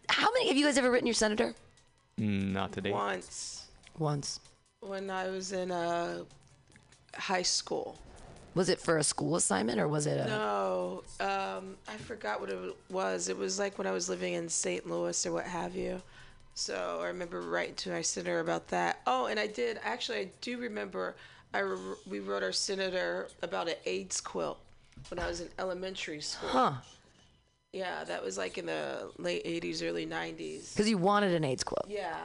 [0.08, 1.54] How many have you guys ever written your senator?
[2.18, 2.90] Not today.
[2.90, 3.66] Once
[3.98, 4.40] Once.
[4.80, 6.24] when I was in uh,
[7.16, 7.98] high school.
[8.54, 10.28] Was it for a school assignment or was it a.
[10.28, 13.28] No, um, I forgot what it was.
[13.28, 14.88] It was like when I was living in St.
[14.88, 16.00] Louis or what have you.
[16.54, 19.00] So I remember writing to my senator about that.
[19.08, 20.18] Oh, and I did actually.
[20.18, 21.16] I do remember.
[21.54, 24.58] I re- we wrote our senator about an AIDS quilt
[25.08, 26.48] when I was in elementary school.
[26.50, 26.72] Huh.
[27.72, 30.74] Yeah, that was like in the late '80s, early '90s.
[30.74, 31.86] Because you wanted an AIDS quilt.
[31.88, 32.16] Yeah,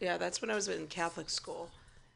[0.00, 1.70] yeah, that's when I was in Catholic school.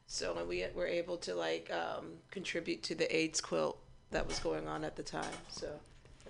[0.07, 3.77] So we were able to like um, contribute to the AIDS quilt
[4.11, 5.25] that was going on at the time.
[5.49, 5.69] So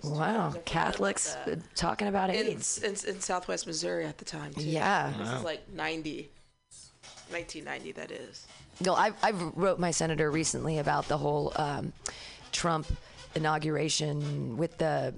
[0.02, 0.54] Wow.
[0.64, 2.78] Catholics uh, talking about in, AIDS.
[2.82, 4.62] in, in Southwest Missouri at the time too.
[4.64, 5.12] Yeah.
[5.18, 5.36] this Wow.
[5.38, 6.30] is like 90,
[7.34, 7.92] 1990.
[7.92, 8.46] That is.
[8.80, 11.92] No, I I wrote my senator recently about the whole um,
[12.52, 12.86] Trump
[13.34, 15.12] inauguration with the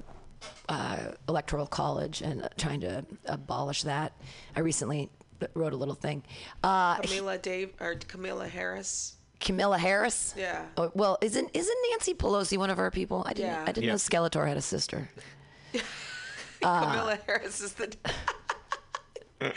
[0.68, 0.98] uh,
[1.28, 4.12] electoral college and uh, trying to abolish that.
[4.56, 5.10] I recently
[5.54, 6.22] wrote a little thing.
[6.64, 9.14] Uh, Camila Dave or Camila Harris.
[9.38, 10.34] Camilla Harris.
[10.36, 10.64] Yeah.
[10.78, 13.22] Oh, well, isn't isn't Nancy Pelosi one of our people?
[13.26, 13.50] I didn't.
[13.52, 13.62] Yeah.
[13.62, 13.90] I didn't Yeah.
[13.90, 15.08] know Skeletor had a sister.
[16.62, 17.94] Camila Harris is the.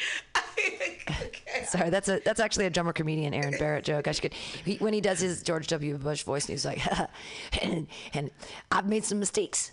[1.66, 4.08] Sorry, that's a that's actually a drummer comedian Aaron Barrett joke.
[4.08, 5.98] I should he, when he does his George W.
[5.98, 6.82] Bush voice, he's like,
[7.62, 8.32] and, and
[8.72, 9.72] I've made some mistakes.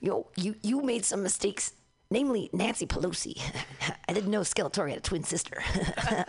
[0.00, 1.72] Yo, you you made some mistakes.
[2.12, 3.40] Namely, Nancy Pelosi.
[4.08, 5.62] I didn't know Skeletor had a twin sister.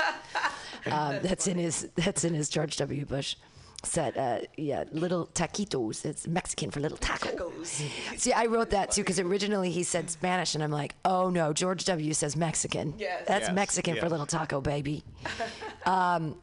[0.86, 3.06] um, that's in his that's in his George W.
[3.06, 3.36] Bush
[3.84, 4.18] set.
[4.18, 6.06] Uh, yeah, little taquitos.
[6.06, 7.66] It's Mexican for little tacos.
[8.18, 11.54] See, I wrote that too because originally he said Spanish, and I'm like, oh no,
[11.54, 12.14] George W.
[12.14, 12.94] says Mexican.
[12.98, 13.24] Yes.
[13.28, 15.04] That's Yes, Mexican for little taco, baby.
[15.86, 16.36] um,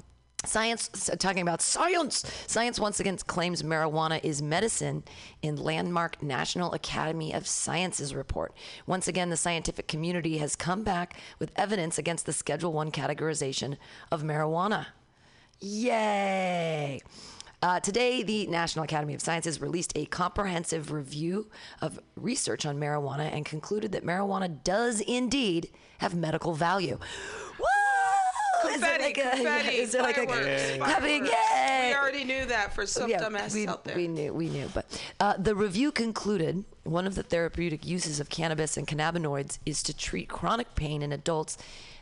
[0.44, 5.02] science, talking about science, science once again claims marijuana is medicine
[5.42, 8.54] in landmark National Academy of Sciences report.
[8.86, 13.76] Once again, the scientific community has come back with evidence against the Schedule One categorization
[14.10, 14.86] of marijuana.
[15.60, 17.00] Yay!
[17.60, 21.50] Uh, today, the National Academy of Sciences released a comprehensive review
[21.82, 25.68] of research on marijuana and concluded that marijuana does indeed
[25.98, 26.98] have medical value.
[27.58, 28.70] Woo!
[28.70, 31.26] Is there Confetti, like a, confetti, is there like a fireworks, clapping?
[31.26, 31.88] Yay!
[31.90, 33.96] We already knew that for some Yeah, dumbass we, out there.
[33.96, 34.68] we knew, we knew.
[34.72, 39.82] But uh, the review concluded one of the therapeutic uses of cannabis and cannabinoids is
[39.84, 41.58] to treat chronic pain in adults.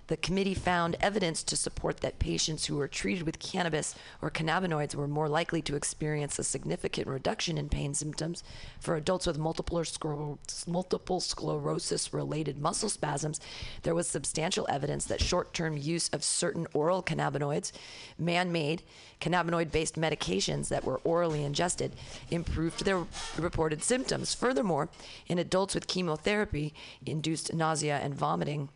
[0.09, 4.95] The committee found evidence to support that patients who were treated with cannabis or cannabinoids
[4.95, 8.45] were more likely to experience a significant reduction in pain symptoms.
[8.79, 10.39] For adults with multiple, scler-
[10.69, 13.41] multiple sclerosis related muscle spasms,
[13.83, 17.73] there was substantial evidence that short term use of certain oral cannabinoids,
[18.17, 18.83] man made
[19.21, 21.93] cannabinoid based medications that were orally ingested,
[22.31, 23.05] improved their
[23.37, 24.35] reported symptoms.
[24.35, 24.89] Furthermore,
[25.27, 26.75] in adults with chemotherapy
[27.05, 28.69] induced nausea and vomiting,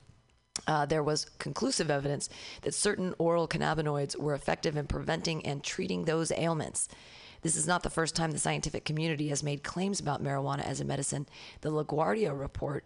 [0.66, 2.28] uh, there was conclusive evidence
[2.62, 6.88] that certain oral cannabinoids were effective in preventing and treating those ailments.
[7.42, 10.80] This is not the first time the scientific community has made claims about marijuana as
[10.80, 11.26] a medicine.
[11.62, 12.84] The LaGuardia report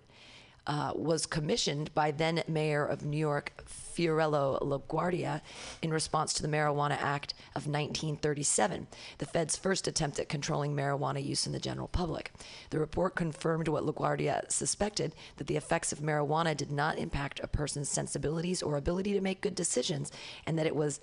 [0.66, 5.40] uh, was commissioned by then Mayor of New York, Fiorello LaGuardia,
[5.82, 8.86] in response to the Marijuana Act of 1937,
[9.18, 12.32] the Fed's first attempt at controlling marijuana use in the general public.
[12.70, 17.46] The report confirmed what LaGuardia suspected that the effects of marijuana did not impact a
[17.46, 20.10] person's sensibilities or ability to make good decisions,
[20.46, 21.00] and that it was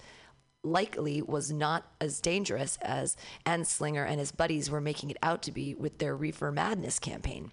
[0.63, 5.51] likely was not as dangerous as Anslinger and his buddies were making it out to
[5.51, 7.51] be with their Reefer Madness campaign.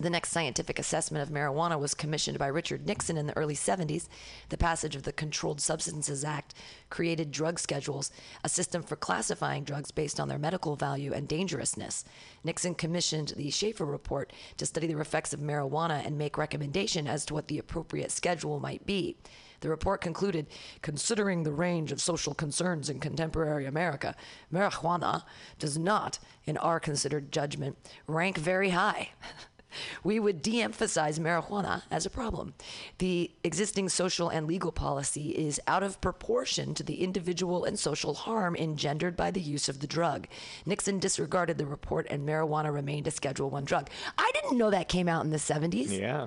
[0.00, 4.08] The next scientific assessment of marijuana was commissioned by Richard Nixon in the early 70s.
[4.48, 6.52] The passage of the Controlled Substances Act
[6.90, 8.10] created drug schedules,
[8.42, 12.04] a system for classifying drugs based on their medical value and dangerousness.
[12.42, 17.24] Nixon commissioned the Shafer Report to study the effects of marijuana and make recommendation as
[17.26, 19.16] to what the appropriate schedule might be.
[19.60, 20.48] The report concluded
[20.82, 24.16] considering the range of social concerns in contemporary America,
[24.52, 25.22] marijuana
[25.60, 29.10] does not, in our considered judgment, rank very high.
[30.04, 32.54] We would de emphasize marijuana as a problem.
[32.98, 38.14] The existing social and legal policy is out of proportion to the individual and social
[38.14, 40.26] harm engendered by the use of the drug.
[40.66, 43.88] Nixon disregarded the report and marijuana remained a Schedule One drug.
[44.18, 45.98] I didn't know that came out in the 70s.
[45.98, 46.26] Yeah.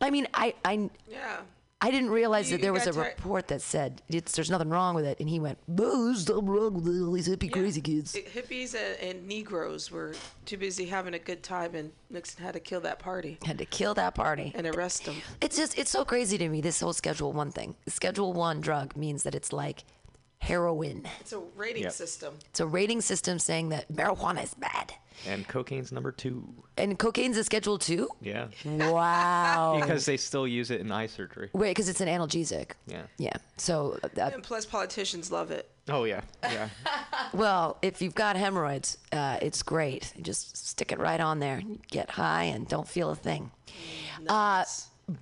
[0.00, 1.38] I mean, I, I, Yeah.
[1.80, 4.50] I didn't realize You- that there was a got tired- report that said it's, there's
[4.50, 7.52] nothing wrong with it, and he went, "Boo, there's something wrong with all these hippie
[7.52, 10.14] crazy kids." The hippies and, and Negroes were
[10.44, 13.38] too busy having a good time, and Nixon had to kill that party.
[13.44, 15.16] Had to kill that party and arrest them.
[15.40, 16.60] It's just it's so crazy to me.
[16.60, 17.76] This whole Schedule One thing.
[17.86, 19.84] Schedule One drug means that it's like
[20.40, 21.06] heroin.
[21.20, 21.92] It's a rating Yep.
[21.92, 22.38] system.
[22.50, 24.94] It's a rating system saying that marijuana is bad,
[25.26, 26.46] And cocaine's number two.
[26.76, 28.08] and cocaine's a Schedule Two.
[28.20, 28.46] Yeah.
[28.64, 29.78] Wow.
[29.80, 31.50] Because they still use it in eye surgery.
[31.52, 32.72] Wait, because it's an analgesic.
[32.86, 33.02] Yeah.
[33.18, 33.36] Yeah.
[33.56, 35.70] So uh, And plus, politicians love it.
[35.88, 36.22] Oh yeah.
[36.42, 36.68] Yeah.
[37.34, 40.12] Well, if you've got hemorrhoids, uh, it's great.
[40.16, 41.56] You just stick it right on there.
[41.56, 43.50] And get high and don't feel a thing.
[44.26, 44.64] Uh,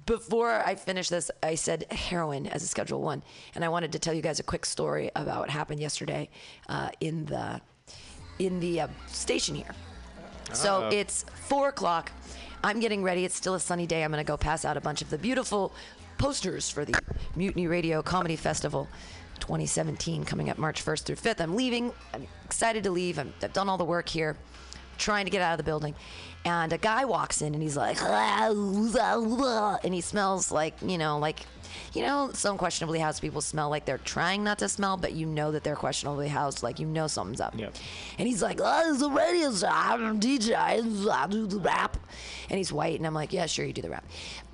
[0.05, 3.23] before I finish this, I said heroin as a Schedule One,
[3.55, 6.28] and I wanted to tell you guys a quick story about what happened yesterday
[6.68, 7.60] uh, in the
[8.39, 9.75] in the uh, station here.
[10.53, 10.91] So Uh-oh.
[10.91, 12.13] it's four o'clock.
[12.63, 13.25] I'm getting ready.
[13.25, 14.03] It's still a sunny day.
[14.03, 15.73] I'm going to go pass out a bunch of the beautiful
[16.19, 16.99] posters for the
[17.35, 18.89] Mutiny Radio Comedy Festival
[19.41, 21.41] 2017 coming up March 1st through 5th.
[21.41, 21.93] I'm leaving.
[22.15, 23.19] I'm excited to leave.
[23.19, 24.37] I'm, I've done all the work here,
[24.99, 25.95] trying to get out of the building.
[26.45, 31.41] And a guy walks in and he's like, and he smells like, you know, like
[31.93, 35.27] you know, some questionably housed people smell like they're trying not to smell, but you
[35.27, 37.55] know that they're questionably housed, like you know something's up.
[37.59, 37.74] Yep.
[38.19, 39.69] And he's like, oh, it's a radio show.
[39.69, 40.55] I'm a DJ.
[40.55, 41.97] I do the rap.
[42.48, 42.98] And he's white.
[42.98, 44.05] And I'm like, yeah, sure, you do the rap.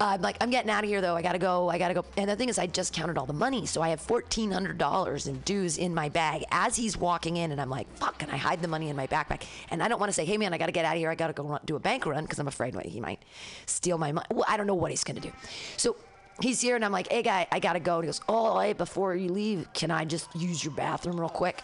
[0.01, 1.15] Uh, I'm like, I'm getting out of here, though.
[1.15, 1.69] I got to go.
[1.69, 2.05] I got to go.
[2.16, 3.66] And the thing is, I just counted all the money.
[3.66, 7.53] So I have $1,400 in dues in my bag as he's walking in.
[7.53, 8.23] And I'm like, fuck.
[8.23, 9.44] And I hide the money in my backpack.
[9.70, 11.11] And I don't want to say, hey, man, I got to get out of here.
[11.11, 13.23] I got to go run, do a bank run because I'm afraid what- he might
[13.66, 14.27] steal my money.
[14.31, 15.32] Well, I don't know what he's going to do.
[15.77, 15.97] So
[16.41, 17.97] he's here and I'm like, hey guy, I gotta go.
[17.97, 21.29] And he goes, oh, hey, before you leave, can I just use your bathroom real
[21.29, 21.63] quick?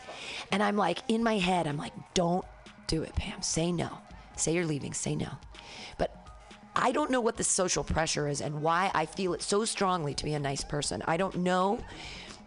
[0.53, 2.45] And I'm like, in my head, I'm like, don't
[2.87, 3.43] do it, Pam.
[3.43, 3.99] Say no.
[4.37, 4.95] Say you're leaving.
[4.95, 5.31] Say no.
[5.99, 6.27] But
[6.77, 10.15] I don't know what the social pressure is and why I feel it so strongly
[10.15, 11.03] to be a nice person.
[11.07, 11.81] I don't know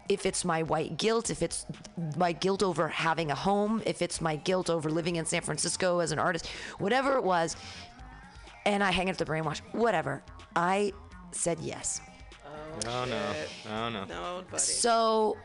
[0.08, 1.66] if it's my white guilt, if it's
[2.16, 6.00] my guilt over having a home, if it's my guilt over living in San Francisco
[6.00, 7.56] as an artist, whatever it was.
[8.64, 10.22] And I hang up the brainwash, whatever.
[10.56, 10.92] I
[11.30, 12.00] said yes.
[12.86, 13.34] Oh no.
[13.70, 14.04] Oh no.
[14.04, 14.62] No, buddy.
[14.62, 15.36] So